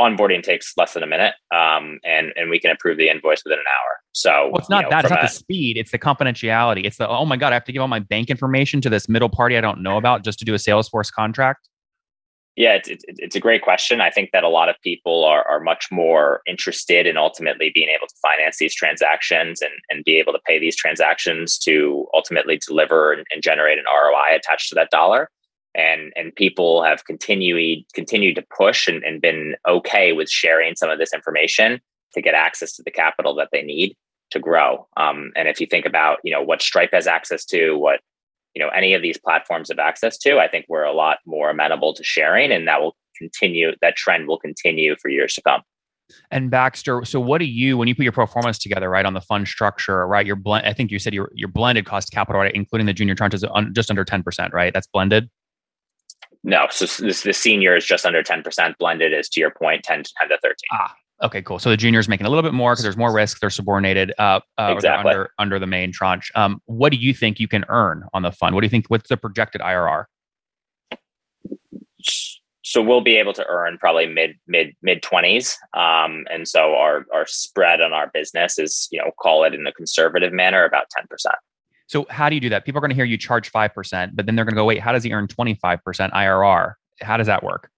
onboarding 0.00 0.42
takes 0.42 0.72
less 0.76 0.94
than 0.94 1.02
a 1.02 1.06
minute, 1.06 1.34
um, 1.54 2.00
and 2.04 2.32
and 2.34 2.50
we 2.50 2.58
can 2.58 2.70
approve 2.70 2.96
the 2.96 3.08
invoice 3.08 3.42
within 3.44 3.58
an 3.58 3.64
hour. 3.68 4.00
So 4.12 4.48
well, 4.50 4.58
it's 4.58 4.70
not 4.70 4.78
you 4.78 4.82
know, 4.84 4.90
that; 4.90 5.04
it's 5.04 5.10
not 5.10 5.20
a, 5.20 5.26
the 5.26 5.32
speed; 5.32 5.76
it's 5.76 5.92
the 5.92 5.98
confidentiality. 5.98 6.84
It's 6.84 6.96
the 6.96 7.08
oh 7.08 7.24
my 7.24 7.36
god, 7.36 7.52
I 7.52 7.54
have 7.54 7.64
to 7.64 7.72
give 7.72 7.82
all 7.82 7.88
my 7.88 8.00
bank 8.00 8.30
information 8.30 8.80
to 8.80 8.90
this 8.90 9.08
middle 9.08 9.28
party 9.28 9.56
I 9.56 9.60
don't 9.60 9.82
know 9.82 9.98
about 9.98 10.24
just 10.24 10.38
to 10.40 10.44
do 10.44 10.54
a 10.54 10.58
Salesforce 10.58 11.12
contract. 11.12 11.68
Yeah, 12.54 12.74
it's, 12.74 12.88
it's, 12.88 13.04
it's 13.08 13.36
a 13.36 13.40
great 13.40 13.62
question. 13.62 14.02
I 14.02 14.10
think 14.10 14.30
that 14.32 14.44
a 14.44 14.48
lot 14.48 14.68
of 14.68 14.76
people 14.82 15.24
are, 15.24 15.42
are 15.48 15.60
much 15.60 15.88
more 15.90 16.42
interested 16.46 17.06
in 17.06 17.16
ultimately 17.16 17.70
being 17.74 17.88
able 17.88 18.06
to 18.06 18.14
finance 18.20 18.58
these 18.58 18.74
transactions 18.74 19.62
and, 19.62 19.72
and 19.88 20.04
be 20.04 20.18
able 20.18 20.34
to 20.34 20.38
pay 20.46 20.58
these 20.58 20.76
transactions 20.76 21.56
to 21.60 22.06
ultimately 22.12 22.58
deliver 22.58 23.12
and, 23.12 23.26
and 23.32 23.42
generate 23.42 23.78
an 23.78 23.86
ROI 23.86 24.36
attached 24.36 24.68
to 24.68 24.74
that 24.74 24.90
dollar 24.90 25.30
and 25.74 26.12
and 26.16 26.34
people 26.34 26.82
have 26.82 27.04
continued 27.04 27.84
continued 27.94 28.34
to 28.36 28.44
push 28.56 28.88
and, 28.88 29.02
and 29.04 29.20
been 29.20 29.54
okay 29.66 30.12
with 30.12 30.28
sharing 30.28 30.76
some 30.76 30.90
of 30.90 30.98
this 30.98 31.14
information 31.14 31.80
to 32.14 32.20
get 32.20 32.34
access 32.34 32.72
to 32.76 32.82
the 32.82 32.90
capital 32.90 33.34
that 33.34 33.48
they 33.52 33.62
need 33.62 33.96
to 34.30 34.38
grow. 34.38 34.86
Um, 34.96 35.32
and 35.36 35.48
if 35.48 35.60
you 35.60 35.66
think 35.66 35.86
about 35.86 36.18
you 36.24 36.32
know 36.32 36.42
what 36.42 36.62
Stripe 36.62 36.90
has 36.92 37.06
access 37.06 37.44
to, 37.46 37.76
what 37.76 38.00
you 38.54 38.62
know 38.62 38.68
any 38.68 38.94
of 38.94 39.02
these 39.02 39.18
platforms 39.18 39.68
have 39.68 39.78
access 39.78 40.18
to, 40.18 40.38
I 40.38 40.48
think 40.48 40.66
we're 40.68 40.84
a 40.84 40.92
lot 40.92 41.18
more 41.26 41.50
amenable 41.50 41.94
to 41.94 42.04
sharing, 42.04 42.52
and 42.52 42.66
that 42.68 42.80
will 42.80 42.96
continue. 43.16 43.72
That 43.80 43.96
trend 43.96 44.26
will 44.26 44.38
continue 44.38 44.96
for 45.00 45.08
years 45.08 45.34
to 45.34 45.42
come. 45.42 45.62
And 46.30 46.50
Baxter, 46.50 47.04
so 47.04 47.20
what 47.20 47.38
do 47.38 47.46
you 47.46 47.78
when 47.78 47.88
you 47.88 47.94
put 47.94 48.02
your 48.02 48.12
performance 48.12 48.58
together, 48.58 48.88
right, 48.90 49.06
on 49.06 49.14
the 49.14 49.20
fund 49.20 49.48
structure, 49.48 50.06
right? 50.06 50.26
Your 50.26 50.36
blend, 50.36 50.66
I 50.66 50.72
think 50.72 50.90
you 50.90 50.98
said 50.98 51.14
your 51.14 51.30
your 51.34 51.48
blended 51.48 51.86
cost 51.86 52.10
capital, 52.12 52.40
right, 52.40 52.54
including 52.54 52.86
the 52.86 52.92
junior 52.92 53.14
tranches, 53.14 53.44
just 53.74 53.90
under 53.90 54.04
ten 54.04 54.22
percent, 54.22 54.52
right? 54.52 54.72
That's 54.72 54.86
blended. 54.86 55.30
No, 56.44 56.66
so 56.70 56.86
this, 57.04 57.22
the 57.22 57.32
senior 57.32 57.76
is 57.76 57.86
just 57.86 58.04
under 58.04 58.22
10%. 58.22 58.76
Blended 58.78 59.12
is 59.12 59.28
to 59.28 59.40
your 59.40 59.52
point, 59.52 59.84
10 59.84 60.02
to 60.02 60.12
10 60.22 60.28
to 60.30 60.38
13. 60.42 60.54
Ah, 60.72 60.94
okay, 61.22 61.42
cool. 61.42 61.58
So 61.58 61.70
the 61.70 61.76
junior 61.76 62.00
is 62.00 62.08
making 62.08 62.26
a 62.26 62.28
little 62.28 62.42
bit 62.42 62.54
more 62.54 62.72
because 62.72 62.82
there's 62.82 62.96
more 62.96 63.12
risk. 63.12 63.40
They're 63.40 63.50
subordinated 63.50 64.12
uh, 64.18 64.40
uh 64.58 64.72
exactly. 64.74 65.10
under, 65.10 65.30
under 65.38 65.58
the 65.58 65.66
main 65.66 65.92
tranche. 65.92 66.30
Um, 66.34 66.60
what 66.66 66.92
do 66.92 66.98
you 66.98 67.14
think 67.14 67.40
you 67.40 67.48
can 67.48 67.64
earn 67.68 68.04
on 68.12 68.22
the 68.22 68.32
fund? 68.32 68.54
What 68.54 68.60
do 68.60 68.66
you 68.66 68.70
think, 68.70 68.86
what's 68.88 69.08
the 69.08 69.16
projected 69.16 69.60
IRR? 69.60 70.04
So 72.64 72.80
we'll 72.80 73.00
be 73.00 73.16
able 73.16 73.32
to 73.34 73.44
earn 73.46 73.76
probably 73.78 74.06
mid 74.06 74.36
mid 74.46 74.74
mid 74.82 75.02
twenties, 75.02 75.58
um, 75.74 76.24
and 76.30 76.46
so 76.46 76.74
our 76.76 77.04
our 77.12 77.26
spread 77.26 77.80
on 77.80 77.92
our 77.92 78.08
business 78.14 78.58
is 78.58 78.88
you 78.90 78.98
know 78.98 79.10
call 79.20 79.44
it 79.44 79.52
in 79.52 79.66
a 79.66 79.72
conservative 79.72 80.32
manner 80.32 80.64
about 80.64 80.84
ten 80.90 81.04
percent. 81.10 81.34
So 81.88 82.06
how 82.08 82.30
do 82.30 82.34
you 82.34 82.40
do 82.40 82.48
that? 82.48 82.64
People 82.64 82.78
are 82.78 82.80
going 82.80 82.90
to 82.90 82.94
hear 82.94 83.04
you 83.04 83.18
charge 83.18 83.52
5%, 83.52 84.12
but 84.14 84.24
then 84.24 84.34
they're 84.34 84.46
going 84.46 84.54
to 84.54 84.58
go, 84.58 84.64
wait, 84.64 84.80
how 84.80 84.92
does 84.92 85.04
he 85.04 85.12
earn 85.12 85.26
25% 85.26 85.78
IRR? 86.10 86.72
How 87.02 87.18
does 87.18 87.26
that 87.26 87.42
work? 87.42 87.68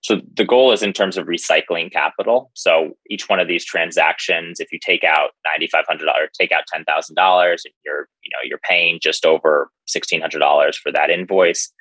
So 0.00 0.20
the 0.36 0.44
goal 0.44 0.72
is 0.72 0.82
in 0.82 0.92
terms 0.92 1.16
of 1.16 1.26
recycling 1.26 1.92
capital. 1.92 2.50
So 2.54 2.96
each 3.10 3.28
one 3.28 3.40
of 3.40 3.48
these 3.48 3.64
transactions, 3.64 4.60
if 4.60 4.72
you 4.72 4.78
take 4.78 5.02
out 5.02 5.30
$9,500, 5.60 5.98
take 6.38 6.52
out 6.52 6.64
$10,000 6.72 7.50
and 7.50 7.74
you're, 7.84 8.08
you 8.22 8.30
know, 8.32 8.38
you're 8.44 8.60
paying 8.62 9.00
just 9.02 9.26
over 9.26 9.70
$1,600 9.88 10.74
for 10.76 10.92
that 10.92 11.10
invoice, 11.10 11.72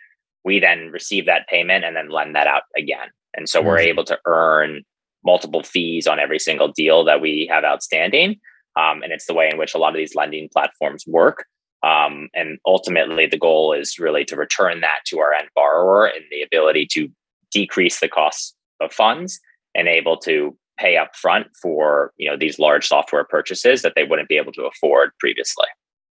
we 0.43 0.60
then 0.60 0.89
receive 0.91 1.25
that 1.27 1.47
payment 1.47 1.86
and 1.86 1.95
then 1.95 2.10
lend 2.10 2.36
that 2.36 2.47
out 2.47 2.63
again. 2.75 3.10
And 3.36 3.47
so 3.47 3.60
mm-hmm. 3.60 3.67
we're 3.67 3.80
able 3.80 4.03
to 4.06 4.17
earn 4.25 4.84
multiple 5.23 5.62
fees 5.62 6.08
on 6.08 6.19
every 6.19 6.39
single 6.39 6.69
deal 6.69 7.03
that 7.03 7.21
we 7.21 7.47
have 7.51 7.63
outstanding. 7.63 8.39
Um, 8.77 9.03
and 9.03 9.12
it's 9.12 9.25
the 9.25 9.34
way 9.34 9.49
in 9.51 9.58
which 9.58 9.75
a 9.75 9.77
lot 9.77 9.89
of 9.89 9.97
these 9.97 10.15
lending 10.15 10.49
platforms 10.51 11.06
work. 11.08 11.45
Um, 11.84 12.30
and 12.34 12.58
ultimately, 12.65 13.27
the 13.27 13.38
goal 13.38 13.73
is 13.73 13.99
really 13.99 14.25
to 14.25 14.36
return 14.36 14.82
that 14.82 14.99
to 15.08 15.19
our 15.19 15.34
end 15.34 15.49
borrower 15.53 16.08
and 16.08 16.23
the 16.32 16.41
ability 16.41 16.88
to 16.91 17.10
decrease 17.60 18.00
the 18.00 18.08
cost 18.08 18.56
of 18.82 18.93
funds 18.93 19.39
and 19.74 19.88
able 19.88 20.17
to 20.17 20.56
pay 20.78 20.96
up 20.96 21.15
front 21.15 21.48
for 21.62 22.12
you 22.17 22.30
know 22.30 22.38
these 22.38 22.60
large 22.60 22.86
software 22.88 23.24
purchases 23.24 23.82
that 23.82 23.93
they 23.96 24.04
wouldn't 24.04 24.30
be 24.30 24.38
able 24.38 24.52
to 24.52 24.65
afford 24.72 25.10
previously. 25.20 25.65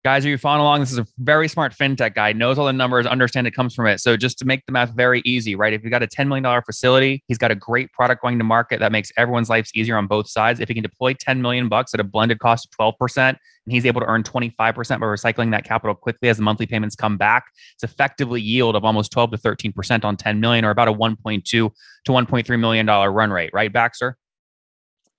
Guys, 0.04 0.26
are 0.26 0.30
you 0.30 0.38
following 0.38 0.60
along? 0.60 0.82
This 0.82 0.92
is 0.92 0.98
a 0.98 1.08
very 1.20 1.48
smart 1.48 1.74
fintech 1.74 2.14
guy, 2.14 2.34
knows 2.34 2.60
all 2.60 2.66
the 2.66 2.74
numbers, 2.74 3.06
understand 3.06 3.48
it 3.48 3.52
comes 3.52 3.74
from 3.74 3.88
it. 3.88 4.02
So 4.02 4.18
just 4.18 4.38
to 4.40 4.46
make 4.46 4.66
the 4.66 4.74
math 4.74 4.94
very 4.94 5.22
easy, 5.24 5.56
right? 5.56 5.72
If 5.72 5.82
you've 5.82 5.92
got 5.92 6.04
a 6.04 6.08
$10 6.08 6.28
million 6.28 6.62
facility, 6.64 7.24
he's 7.30 7.38
got 7.38 7.52
a 7.52 7.56
great 7.56 7.90
product 7.94 8.22
going 8.22 8.38
to 8.38 8.44
market 8.44 8.82
that 8.82 8.92
makes 8.92 9.14
everyone's 9.16 9.50
lives 9.50 9.72
easier 9.74 9.96
on 9.96 10.08
both 10.08 10.30
sides. 10.30 10.60
If 10.60 10.68
he 10.68 10.74
can 10.74 10.84
deploy 10.84 11.14
10 11.14 11.42
million 11.42 11.70
bucks 11.70 11.94
at 11.94 12.02
a 12.02 12.04
blended 12.04 12.40
cost 12.40 12.68
of 12.68 12.94
12%, 12.98 13.18
and 13.30 13.38
he's 13.66 13.86
able 13.86 14.02
to 14.02 14.08
earn 14.08 14.24
25% 14.24 14.58
by 14.58 14.76
recycling 14.76 15.52
that 15.52 15.64
capital 15.64 15.96
quickly 15.96 16.28
as 16.28 16.36
the 16.36 16.44
monthly 16.44 16.66
payments 16.66 16.98
come 16.98 17.16
back, 17.16 17.46
it's 17.74 17.86
effectively 17.86 18.42
yield 18.42 18.76
of 18.76 18.84
almost 18.84 19.10
12 19.14 19.32
to 19.32 19.38
13% 19.38 20.04
on 20.04 20.18
10 20.18 20.42
million 20.42 20.66
or 20.66 20.72
about 20.72 20.90
a 20.90 20.94
1.2 20.94 21.46
to 21.46 21.72
1.3 22.06 22.60
million 22.60 22.86
dollar 22.86 23.10
run 23.10 23.32
rate, 23.32 23.52
right, 23.54 23.72
Baxter? 23.72 24.18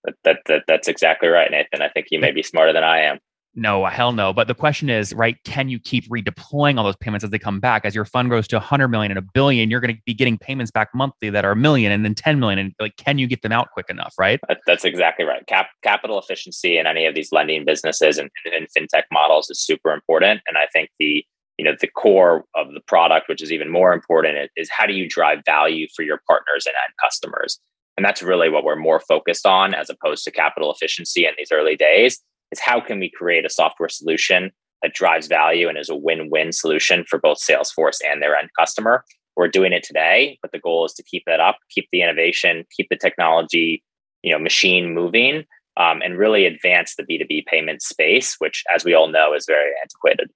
That, 0.05 0.15
that, 0.25 0.37
that, 0.45 0.63
that's 0.69 0.89
exactly 0.89 1.31
right, 1.31 1.51
Nathan. 1.51 1.81
I 1.81 1.89
think 1.89 2.09
you 2.11 2.19
may 2.19 2.33
be 2.33 2.43
smarter 2.43 2.75
than 2.75 2.85
I 2.85 3.01
am. 3.01 3.19
No, 3.57 3.85
uh, 3.85 3.91
hell 3.91 4.13
no. 4.13 4.33
But 4.33 4.49
the 4.49 4.55
question 4.55 4.91
is, 4.91 5.13
right, 5.15 5.37
can 5.45 5.69
you 5.69 5.79
keep 5.79 6.09
redeploying 6.09 6.77
all 6.77 6.85
those 6.85 6.97
payments 6.97 7.25
as 7.25 7.31
they 7.31 7.39
come 7.39 7.61
back? 7.61 7.85
As 7.85 7.95
your 7.95 8.05
fund 8.05 8.29
grows 8.29 8.49
to 8.49 8.57
100 8.57 8.89
million 8.89 9.13
and 9.13 9.19
a 9.19 9.23
billion, 9.23 9.71
you're 9.71 9.81
going 9.81 9.95
to 9.95 10.01
be 10.05 10.15
getting 10.15 10.39
payments 10.39 10.71
back 10.71 10.89
monthly 10.95 11.31
that 11.31 11.45
are 11.45 11.53
a 11.53 11.57
million 11.57 11.93
and 11.93 12.05
then 12.05 12.15
10 12.15 12.41
million. 12.41 12.59
And 12.59 12.75
like, 12.81 12.97
can 12.97 13.19
you 13.19 13.27
get 13.27 13.43
them 13.43 13.53
out 13.53 13.71
quick 13.73 13.87
enough, 13.89 14.15
right? 14.19 14.41
That's 14.67 14.85
exactly 14.85 15.25
right. 15.25 15.47
Cap- 15.47 15.71
capital 15.83 16.19
efficiency 16.19 16.79
in 16.79 16.87
any 16.87 17.07
of 17.07 17.15
these 17.15 17.31
lending 17.31 17.65
businesses 17.65 18.19
and, 18.19 18.31
and 18.53 18.67
fintech 18.77 19.05
models 19.13 19.49
is 19.51 19.61
super 19.61 19.93
important. 19.93 20.41
And 20.47 20.59
I 20.59 20.67
think 20.73 20.91
the 20.99 21.25
you 21.59 21.65
know 21.65 21.75
the 21.81 21.87
core 21.87 22.45
of 22.57 22.73
the 22.75 22.81
product 22.81 23.29
which 23.29 23.41
is 23.41 23.53
even 23.53 23.71
more 23.71 23.93
important 23.93 24.51
is 24.57 24.69
how 24.71 24.87
do 24.87 24.93
you 24.93 25.09
drive 25.09 25.39
value 25.47 25.87
for 25.95 26.03
your 26.03 26.21
partners 26.27 26.67
and 26.67 26.75
end 26.75 26.93
customers 27.01 27.61
and 27.97 28.05
that's 28.05 28.25
really 28.25 28.49
what 28.49 28.65
we're 28.65 28.75
more 28.75 28.99
focused 28.99 29.47
on 29.47 29.73
as 29.73 29.89
opposed 29.89 30.25
to 30.25 30.33
capital 30.33 30.73
efficiency 30.73 31.27
in 31.27 31.33
these 31.39 31.53
early 31.53 31.77
days 31.77 32.21
is 32.55 32.61
how 32.61 32.81
can 32.81 33.01
we 33.01 33.11
create 33.11 33.45
a 33.45 33.51
software 33.51 33.89
solution 33.89 34.53
that 34.83 34.95
drives 34.95 35.27
value 35.27 35.69
and 35.69 35.77
is 35.77 35.89
a 35.89 35.97
win-win 35.97 36.53
solution 36.53 37.05
for 37.09 37.19
both 37.19 37.39
Salesforce 37.39 37.99
and 38.09 38.23
their 38.23 38.37
end 38.37 38.51
customer. 38.57 39.05
We're 39.35 39.49
doing 39.49 39.73
it 39.73 39.83
today, 39.83 40.39
but 40.41 40.53
the 40.53 40.61
goal 40.61 40.85
is 40.85 40.93
to 40.95 41.03
keep 41.03 41.25
that 41.27 41.41
up, 41.41 41.57
keep 41.71 41.89
the 41.91 42.03
innovation, 42.03 42.65
keep 42.77 42.89
the 42.91 42.97
technology, 42.97 43.83
you 44.23 44.31
know, 44.31 44.39
machine 44.39 44.95
moving, 44.95 45.45
um, 45.77 46.01
and 46.03 46.17
really 46.17 46.47
advance 46.47 46.95
the 46.95 47.03
B2B 47.03 47.47
payment 47.47 47.83
space, 47.83 48.37
which, 48.39 48.63
as 48.73 48.85
we 48.85 48.95
all 48.95 49.09
know, 49.09 49.35
is 49.35 49.47
very 49.47 49.73
antiquated. 49.83 50.31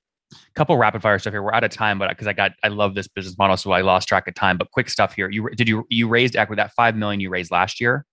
Couple 0.55 0.77
rapid 0.77 1.03
fire 1.03 1.19
stuff 1.19 1.33
here. 1.33 1.43
We're 1.43 1.55
out 1.55 1.63
of 1.63 1.71
time, 1.71 1.99
but 1.99 2.09
because 2.09 2.27
I 2.27 2.33
got, 2.33 2.53
I 2.65 2.69
love 2.69 2.97
this 2.97 3.07
business 3.07 3.39
model, 3.39 3.57
so 3.57 3.71
I 3.71 3.83
lost 3.83 4.09
track 4.09 4.27
of 4.27 4.35
time. 4.35 4.59
But 4.59 4.73
quick 4.73 4.91
stuff 4.91 5.15
here. 5.15 5.31
You 5.31 5.49
did 5.51 5.69
you 5.69 5.87
you 5.89 6.09
raised 6.09 6.37
equity 6.37 6.61
that 6.61 6.73
five 6.73 6.97
million 6.97 7.21
you 7.21 7.31
raised 7.31 7.51
last 7.51 7.81
year? 7.81 8.05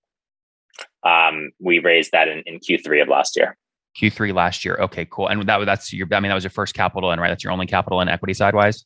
Um, 1.04 1.52
we 1.60 1.80
raised 1.80 2.12
that 2.12 2.28
in, 2.28 2.44
in 2.46 2.60
Q3 2.60 3.02
of 3.02 3.08
last 3.08 3.36
year. 3.36 3.58
Q3 4.00 4.34
last 4.34 4.66
year. 4.66 4.76
Okay, 4.76 5.08
cool. 5.10 5.28
And 5.28 5.48
that 5.48 5.66
that's 5.66 5.94
your 5.94 6.08
I 6.12 6.20
mean 6.20 6.30
that 6.30 6.36
was 6.36 6.44
your 6.44 6.52
first 6.52 6.74
capital 6.74 7.12
in, 7.12 7.20
right? 7.20 7.30
That's 7.30 7.44
your 7.44 7.54
only 7.54 7.66
capital 7.66 8.02
in 8.02 8.10
equity 8.10 8.34
sidewise. 8.34 8.86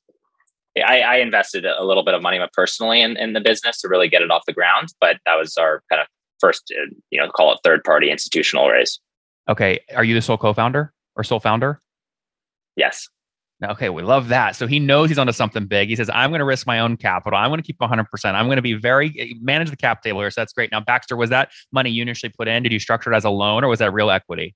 I, 0.77 1.01
I 1.01 1.15
invested 1.17 1.65
a 1.65 1.83
little 1.83 2.03
bit 2.03 2.13
of 2.13 2.21
money 2.21 2.39
personally 2.53 3.01
in, 3.01 3.17
in 3.17 3.33
the 3.33 3.41
business 3.41 3.81
to 3.81 3.89
really 3.89 4.07
get 4.07 4.21
it 4.21 4.31
off 4.31 4.43
the 4.45 4.53
ground, 4.53 4.89
but 5.01 5.17
that 5.25 5.35
was 5.35 5.57
our 5.57 5.81
kind 5.91 6.01
of 6.01 6.07
first, 6.39 6.71
uh, 6.71 6.85
you 7.09 7.19
know, 7.19 7.29
call 7.29 7.51
it 7.51 7.59
third 7.63 7.83
party 7.83 8.11
institutional 8.11 8.67
raise. 8.67 8.99
Okay, 9.49 9.79
are 9.95 10.03
you 10.03 10.13
the 10.13 10.21
sole 10.21 10.37
co-founder 10.37 10.93
or 11.15 11.23
sole 11.23 11.39
founder? 11.39 11.81
Yes. 12.75 13.09
Okay, 13.65 13.89
we 13.89 14.03
love 14.03 14.29
that. 14.29 14.55
So 14.55 14.67
he 14.67 14.79
knows 14.79 15.09
he's 15.09 15.17
onto 15.17 15.33
something 15.33 15.65
big. 15.65 15.89
He 15.89 15.95
says, 15.95 16.09
I'm 16.13 16.29
going 16.29 16.39
to 16.39 16.45
risk 16.45 16.65
my 16.65 16.79
own 16.79 16.95
capital. 16.95 17.37
I'm 17.37 17.49
going 17.49 17.59
to 17.59 17.65
keep 17.65 17.77
100%. 17.79 18.05
I'm 18.25 18.45
going 18.45 18.55
to 18.55 18.61
be 18.61 18.73
very, 18.73 19.13
eh, 19.19 19.33
manage 19.41 19.69
the 19.69 19.75
cap 19.75 20.01
table 20.01 20.21
here. 20.21 20.31
So 20.31 20.39
that's 20.39 20.53
great. 20.53 20.71
Now, 20.71 20.79
Baxter, 20.79 21.17
was 21.17 21.29
that 21.31 21.51
money 21.73 21.89
you 21.89 22.01
initially 22.01 22.31
put 22.37 22.47
in? 22.47 22.63
Did 22.63 22.71
you 22.71 22.79
structure 22.79 23.11
it 23.11 23.17
as 23.17 23.25
a 23.25 23.29
loan 23.29 23.65
or 23.65 23.67
was 23.67 23.79
that 23.79 23.91
real 23.91 24.11
equity? 24.11 24.55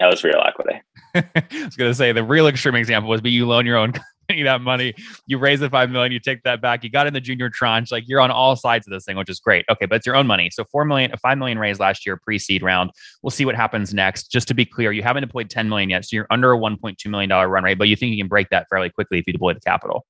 That 0.00 0.10
was 0.10 0.22
real 0.22 0.42
equity. 0.46 0.80
I 1.14 1.64
was 1.64 1.76
going 1.76 1.90
to 1.90 1.94
say 1.94 2.12
the 2.12 2.22
real 2.22 2.46
extreme 2.46 2.76
example 2.76 3.10
was, 3.10 3.20
but 3.20 3.32
you 3.32 3.46
loan 3.46 3.66
your 3.66 3.76
own 3.76 3.92
company 4.28 4.44
that 4.44 4.60
money, 4.60 4.94
you 5.26 5.38
raise 5.38 5.58
the 5.58 5.68
five 5.68 5.90
million, 5.90 6.12
you 6.12 6.20
take 6.20 6.42
that 6.44 6.60
back, 6.60 6.84
you 6.84 6.90
got 6.90 7.06
in 7.06 7.14
the 7.14 7.20
junior 7.20 7.50
tranche, 7.50 7.90
like 7.90 8.04
you're 8.06 8.20
on 8.20 8.30
all 8.30 8.54
sides 8.54 8.86
of 8.86 8.92
this 8.92 9.04
thing, 9.04 9.16
which 9.16 9.28
is 9.28 9.40
great. 9.40 9.64
Okay, 9.70 9.86
but 9.86 9.96
it's 9.96 10.06
your 10.06 10.14
own 10.14 10.26
money. 10.26 10.50
So 10.50 10.64
four 10.70 10.84
million, 10.84 11.12
five 11.20 11.38
million 11.38 11.58
raised 11.58 11.80
last 11.80 12.06
year 12.06 12.16
pre-seed 12.16 12.62
round. 12.62 12.90
We'll 13.22 13.30
see 13.30 13.44
what 13.44 13.56
happens 13.56 13.92
next. 13.92 14.30
Just 14.30 14.46
to 14.48 14.54
be 14.54 14.64
clear, 14.64 14.92
you 14.92 15.02
haven't 15.02 15.22
deployed 15.22 15.50
10 15.50 15.68
million 15.68 15.90
yet, 15.90 16.04
so 16.04 16.14
you're 16.14 16.26
under 16.30 16.52
a 16.52 16.58
1.2 16.58 17.06
million 17.06 17.28
dollar 17.28 17.48
run 17.48 17.64
rate, 17.64 17.78
but 17.78 17.88
you 17.88 17.96
think 17.96 18.12
you 18.12 18.18
can 18.18 18.28
break 18.28 18.50
that 18.50 18.66
fairly 18.70 18.90
quickly 18.90 19.18
if 19.18 19.26
you 19.26 19.32
deploy 19.32 19.54
the 19.54 19.60
capital 19.60 20.04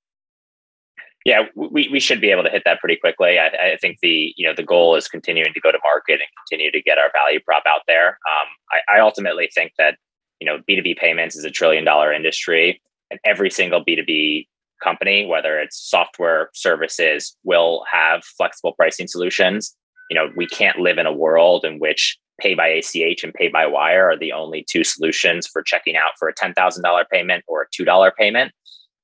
yeah, 1.24 1.42
we, 1.54 1.88
we 1.90 2.00
should 2.00 2.20
be 2.20 2.30
able 2.30 2.44
to 2.44 2.50
hit 2.50 2.62
that 2.64 2.80
pretty 2.80 2.96
quickly. 2.96 3.38
I, 3.38 3.48
I, 3.72 3.76
think 3.80 3.98
the 4.00 4.32
you 4.36 4.46
know 4.46 4.54
the 4.54 4.62
goal 4.62 4.94
is 4.94 5.08
continuing 5.08 5.52
to 5.52 5.60
go 5.60 5.72
to 5.72 5.78
market 5.84 6.20
and 6.20 6.28
continue 6.46 6.70
to 6.70 6.80
get 6.80 6.98
our 6.98 7.10
value 7.12 7.40
prop 7.44 7.64
out 7.66 7.82
there. 7.86 8.08
Um, 8.08 8.48
I, 8.70 8.96
I, 8.96 9.00
ultimately 9.00 9.50
think 9.54 9.72
that 9.78 9.96
you 10.40 10.46
know 10.46 10.58
B2B 10.68 10.96
payments 10.96 11.36
is 11.36 11.44
a 11.44 11.50
trillion 11.50 11.84
dollar 11.84 12.12
industry, 12.12 12.80
and 13.10 13.18
every 13.24 13.50
single 13.50 13.84
B2B 13.84 14.46
company, 14.82 15.26
whether 15.26 15.58
it's 15.58 15.76
software 15.76 16.50
services, 16.54 17.36
will 17.44 17.84
have 17.90 18.24
flexible 18.24 18.72
pricing 18.72 19.08
solutions. 19.08 19.74
You 20.10 20.14
know, 20.14 20.30
we 20.36 20.46
can't 20.46 20.78
live 20.78 20.98
in 20.98 21.06
a 21.06 21.12
world 21.12 21.64
in 21.64 21.78
which 21.78 22.16
pay 22.40 22.54
by 22.54 22.68
ACH 22.68 23.24
and 23.24 23.34
pay 23.34 23.48
by 23.48 23.66
wire 23.66 24.08
are 24.10 24.16
the 24.16 24.32
only 24.32 24.64
two 24.70 24.84
solutions 24.84 25.46
for 25.46 25.62
checking 25.62 25.96
out 25.96 26.12
for 26.18 26.28
a 26.28 26.34
ten 26.34 26.54
thousand 26.54 26.84
dollar 26.84 27.04
payment 27.10 27.44
or 27.48 27.62
a 27.62 27.66
two 27.74 27.84
dollar 27.84 28.12
payment. 28.16 28.52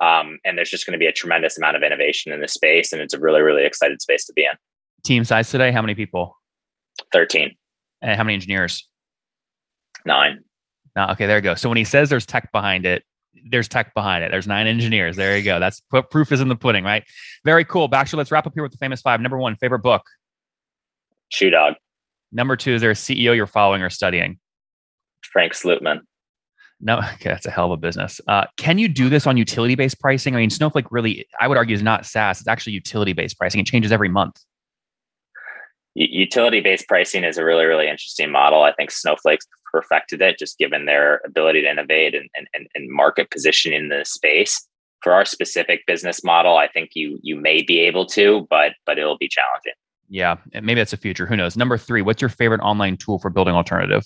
Um, 0.05 0.39
and 0.45 0.59
there's 0.59 0.71
just 0.71 0.87
going 0.87 0.93
to 0.93 0.99
be 0.99 1.07
a 1.07 1.13
tremendous 1.13 1.57
amount 1.57 1.77
of 1.77 1.83
innovation 1.83 2.33
in 2.33 2.41
this 2.41 2.53
space. 2.53 2.93
And 2.93 3.01
it's 3.01 3.15
a 3.15 3.19
really, 3.19 3.41
really 3.41 3.65
excited 3.65 4.03
space 4.03 4.25
to 4.27 4.33
be 4.33 4.43
in. 4.43 4.57
Team 5.03 5.25
size 5.25 5.51
today, 5.51 5.73
how 5.73 5.81
many 5.81 5.95
people? 5.95 6.37
13. 7.13 7.55
And 8.03 8.17
how 8.17 8.25
many 8.25 8.35
engineers? 8.35 8.87
Nine. 10.05 10.45
No, 10.95 11.07
okay, 11.11 11.27
there 11.27 11.37
you 11.37 11.43
go. 11.43 11.55
So 11.55 11.69
when 11.69 11.79
he 11.79 11.85
says 11.85 12.11
there's 12.11 12.27
tech 12.27 12.53
behind 12.53 12.87
it, 12.87 13.03
there's 13.51 13.67
tech 13.67 13.95
behind 13.95 14.25
it. 14.25 14.31
There's 14.31 14.47
nine 14.47 14.67
engineers. 14.67 15.17
There 15.17 15.37
you 15.37 15.43
go. 15.43 15.59
That's 15.59 15.81
proof 16.11 16.33
is 16.33 16.41
in 16.41 16.49
the 16.49 16.57
pudding, 16.57 16.85
right? 16.85 17.05
Very 17.45 17.65
cool. 17.65 17.89
Baxter, 17.89 18.17
let's 18.17 18.31
wrap 18.31 18.47
up 18.47 18.53
here 18.55 18.63
with 18.63 18.73
the 18.73 18.79
famous 18.79 19.01
five. 19.01 19.21
Number 19.21 19.39
one, 19.39 19.57
favorite 19.57 19.81
book? 19.81 20.03
Shoe 21.31 21.51
Dog. 21.51 21.75
Number 22.31 22.57
two, 22.57 22.75
is 22.75 22.81
there 22.81 22.91
a 22.91 22.95
CEO 22.95 23.35
you're 23.35 23.47
following 23.47 23.83
or 23.83 23.91
studying? 23.91 24.39
Frank 25.33 25.53
Slootman. 25.53 26.01
No, 26.81 26.99
okay, 27.15 27.31
that's 27.31 27.47
a 27.47 27.51
hell 27.51 27.67
of 27.67 27.73
a 27.73 27.77
business. 27.77 28.21
Uh, 28.29 28.45
can 28.57 28.79
you 28.79 28.89
do 28.89 29.09
this 29.09 29.27
on 29.27 29.37
utility 29.37 29.75
based 29.75 30.01
pricing? 30.01 30.35
I 30.35 30.39
mean, 30.39 30.51
Snowflake 30.51 30.91
really, 30.91 31.27
I 31.41 31.49
would 31.49 31.57
argue, 31.57 31.75
is 31.75 31.83
not 31.83 32.07
SaaS. 32.07 32.41
It's 32.41 32.49
actually 32.49 32.75
utility 32.75 33.13
based 33.13 33.39
pricing. 33.39 33.61
It 33.61 33.67
changes 33.67 33.93
every 33.93 34.09
month. 34.09 34.41
Utility 35.95 36.61
based 36.61 36.89
pricing 36.89 37.23
is 37.23 37.39
a 37.39 37.45
really, 37.45 37.65
really 37.65 37.89
interesting 37.89 38.31
model. 38.31 38.63
I 38.63 38.73
think 38.73 38.91
Snowflake's 38.91 39.47
perfected 39.73 40.21
it, 40.23 40.39
just 40.39 40.59
given 40.59 40.87
their 40.87 41.21
ability 41.25 41.63
to 41.63 41.71
innovate 41.71 42.15
and, 42.15 42.29
and, 42.35 42.67
and 42.75 42.91
market 42.91 43.31
position 43.31 43.73
in 43.73 43.89
the 43.89 44.05
space. 44.05 44.67
For 45.03 45.13
our 45.13 45.27
specific 45.27 45.81
business 45.87 46.25
model, 46.25 46.57
I 46.57 46.67
think 46.67 46.93
you 46.95 47.19
you 47.23 47.37
may 47.37 47.61
be 47.63 47.81
able 47.81 48.07
to, 48.07 48.47
but 48.49 48.73
but 48.87 48.99
it'll 48.99 49.19
be 49.19 49.29
challenging. 49.29 49.75
Yeah, 50.09 50.37
and 50.55 50.65
maybe 50.65 50.81
that's 50.81 50.95
a 50.95 50.97
future. 50.97 51.27
Who 51.27 51.37
knows? 51.37 51.59
Number 51.59 51.77
three, 51.77 52.01
what's 52.01 52.23
your 52.23 52.31
favorite 52.31 52.63
online 52.63 52.97
tool 52.97 53.19
for 53.19 53.29
building 53.29 53.55
alternative? 53.55 54.03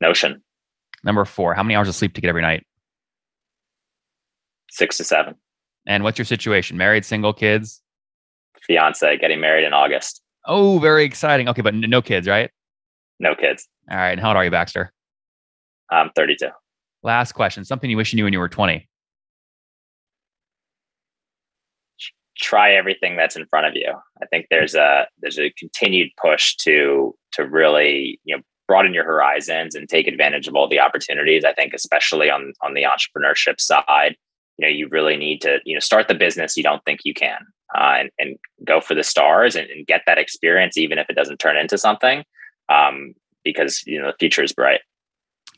Notion. 0.00 0.42
Number 1.02 1.24
four, 1.24 1.54
how 1.54 1.62
many 1.62 1.76
hours 1.76 1.88
of 1.88 1.94
sleep 1.94 2.14
to 2.14 2.20
get 2.20 2.28
every 2.28 2.42
night? 2.42 2.66
Six 4.70 4.96
to 4.96 5.04
seven. 5.04 5.34
And 5.86 6.02
what's 6.02 6.18
your 6.18 6.24
situation? 6.24 6.78
Married, 6.78 7.04
single, 7.04 7.32
kids? 7.32 7.82
Fiance, 8.66 9.18
getting 9.18 9.40
married 9.40 9.64
in 9.64 9.72
August. 9.72 10.22
Oh, 10.46 10.78
very 10.78 11.04
exciting. 11.04 11.48
Okay, 11.48 11.62
but 11.62 11.74
no 11.74 12.02
kids, 12.02 12.26
right? 12.26 12.50
No 13.20 13.34
kids. 13.34 13.68
All 13.90 13.96
right. 13.96 14.10
And 14.10 14.20
how 14.20 14.28
old 14.28 14.36
are 14.36 14.44
you, 14.44 14.50
Baxter? 14.50 14.92
I'm 15.90 16.10
32. 16.16 16.48
Last 17.02 17.32
question. 17.32 17.64
Something 17.64 17.90
you 17.90 17.96
wish 17.96 18.12
you 18.12 18.16
knew 18.16 18.24
when 18.24 18.32
you 18.32 18.38
were 18.38 18.48
20. 18.48 18.88
Try 22.36 22.74
everything 22.74 23.16
that's 23.16 23.36
in 23.36 23.46
front 23.46 23.66
of 23.66 23.74
you. 23.74 23.92
I 24.22 24.26
think 24.26 24.46
there's 24.50 24.74
a 24.74 25.06
there's 25.20 25.38
a 25.38 25.50
continued 25.50 26.10
push 26.20 26.56
to 26.56 27.14
to 27.32 27.46
really 27.46 28.20
you 28.24 28.36
know 28.36 28.42
broaden 28.66 28.94
your 28.94 29.04
horizons 29.04 29.74
and 29.74 29.88
take 29.88 30.06
advantage 30.06 30.48
of 30.48 30.54
all 30.54 30.68
the 30.68 30.80
opportunities. 30.80 31.44
I 31.44 31.52
think, 31.52 31.72
especially 31.74 32.30
on 32.30 32.52
on 32.62 32.74
the 32.74 32.84
entrepreneurship 32.84 33.60
side, 33.60 34.16
you 34.58 34.66
know, 34.66 34.72
you 34.72 34.88
really 34.88 35.16
need 35.16 35.40
to 35.42 35.58
you 35.64 35.74
know 35.74 35.80
start 35.80 36.08
the 36.08 36.14
business 36.14 36.56
you 36.56 36.62
don't 36.62 36.84
think 36.84 37.00
you 37.04 37.14
can, 37.14 37.40
uh, 37.74 37.96
and 37.98 38.10
and 38.18 38.36
go 38.64 38.80
for 38.80 38.94
the 38.94 39.02
stars 39.02 39.56
and, 39.56 39.68
and, 39.70 39.86
get 39.86 40.02
that 40.06 40.18
experience, 40.18 40.76
even 40.76 40.98
if 40.98 41.08
it 41.08 41.16
doesn't 41.16 41.38
turn 41.38 41.56
into 41.56 41.78
something, 41.78 42.24
um, 42.68 43.14
because 43.42 43.82
you 43.86 44.00
know 44.00 44.08
the 44.08 44.16
future 44.18 44.42
is 44.42 44.52
bright. 44.52 44.80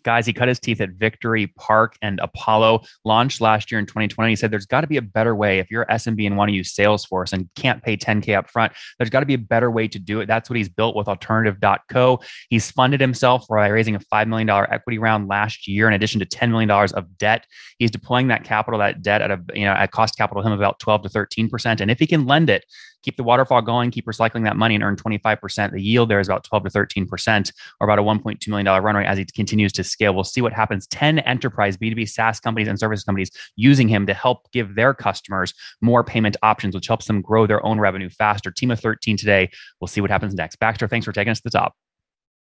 Guys, 0.07 0.25
he 0.25 0.33
cut 0.33 0.47
his 0.47 0.61
teeth 0.61 0.81
at 0.81 0.91
Victory 0.91 1.49
Park 1.59 1.97
and 2.01 2.21
Apollo, 2.21 2.83
launched 3.05 3.41
last 3.41 3.73
year 3.73 3.81
in 3.81 3.87
2020. 3.87 4.31
He 4.31 4.37
said 4.37 4.53
there's 4.53 4.65
got 4.65 4.83
to 4.83 4.87
be 4.87 4.99
a 4.99 5.03
better 5.03 5.35
way. 5.35 5.59
If 5.59 5.69
you're 5.69 5.85
SMB 5.87 6.25
and 6.29 6.37
want 6.37 6.49
to 6.49 6.55
use 6.55 6.73
Salesforce 6.73 7.33
and 7.33 7.49
can't 7.57 7.83
pay 7.83 7.97
10K 7.97 8.39
up 8.39 8.49
front, 8.49 8.73
there's 9.01 9.11
got 9.11 9.19
to 9.19 9.27
be 9.27 9.35
a 9.35 9.39
better 9.39 9.69
way 9.69 9.89
to 9.89 9.99
do 9.99 10.21
it. 10.21 10.27
That's 10.27 10.49
what 10.49 10.59
he's 10.59 10.69
built 10.69 10.95
with 10.95 11.09
alternative.co. 11.09 12.21
He's 12.51 12.71
funded 12.71 13.01
himself 13.01 13.49
by 13.49 13.67
raising 13.67 13.97
a 13.97 13.99
$5 13.99 14.29
million 14.29 14.49
equity 14.49 14.99
round 14.99 15.27
last 15.27 15.67
year, 15.67 15.89
in 15.89 15.95
addition 15.95 16.21
to 16.21 16.27
$10 16.27 16.53
million 16.53 16.71
of 16.71 17.19
debt. 17.19 17.45
He's 17.81 17.91
deploying 17.91 18.29
that 18.29 18.45
capital, 18.45 18.79
that 18.79 19.03
debt 19.03 19.23
at 19.23 19.33
a, 19.33 19.41
you 19.55 19.65
know, 19.65 19.73
at 19.73 19.91
cost 19.91 20.17
capital 20.17 20.41
him 20.45 20.53
about 20.53 20.79
12 20.79 21.03
to 21.03 21.09
13%. 21.09 21.81
And 21.81 21.91
if 21.91 21.99
he 21.99 22.07
can 22.07 22.27
lend 22.27 22.49
it, 22.49 22.65
keep 23.07 23.17
the 23.17 23.23
waterfall 23.23 23.63
going, 23.63 23.93
keep 23.93 24.05
recycling 24.05 24.43
that 24.43 24.57
money 24.57 24.75
and 24.75 24.83
earn 24.83 24.97
25%. 24.97 25.71
The 25.71 25.81
yield 25.81 26.11
there 26.11 26.19
is 26.19 26.29
about 26.29 26.43
12 26.43 26.65
to 26.65 26.71
13% 26.71 27.53
or 27.81 27.89
about 27.89 28.01
a 28.01 28.03
$1.2 28.03 28.49
million 28.49 28.83
run 28.83 28.97
rate 28.97 29.07
as 29.07 29.17
he 29.17 29.25
continues 29.25 29.73
to 29.75 29.85
scale. 29.85 30.13
We'll 30.13 30.25
see 30.25 30.41
what 30.41 30.53
happens. 30.53 30.89
10 30.89 31.21
enterprise 31.21 31.77
B2B 31.77 32.09
SaaS 32.09 32.41
companies 32.41 32.67
and 32.67 32.81
service 32.81 33.05
companies 33.05 33.31
using 33.55 33.87
him 33.87 34.07
to 34.09 34.15
help 34.15 34.51
give 34.51 34.75
their 34.75 34.93
customers 34.93 35.55
more 35.81 36.03
payment 36.03 36.37
options, 36.43 36.75
which 36.75 36.89
helps 36.89 37.07
them 37.07 37.23
grow 37.23 37.47
their 37.47 37.65
own 37.65 37.79
revenue 37.79 38.11
faster. 38.11 38.51
Team 38.51 38.73
of 38.73 38.81
13 38.81 39.17
today. 39.17 39.49
We'll 39.81 39.89
see 39.89 40.01
what 40.01 40.11
happens 40.11 40.35
next. 40.35 40.57
Baxter, 40.57 40.89
thanks 40.89 41.07
for 41.07 41.13
taking 41.13 41.31
us 41.31 41.39
to 41.39 41.45
the 41.45 41.51
top. 41.51 41.75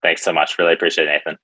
Thanks 0.02 0.22
so 0.22 0.32
much. 0.32 0.58
Really 0.58 0.72
appreciate 0.72 1.06
it, 1.06 1.12
Nathan. 1.12 1.38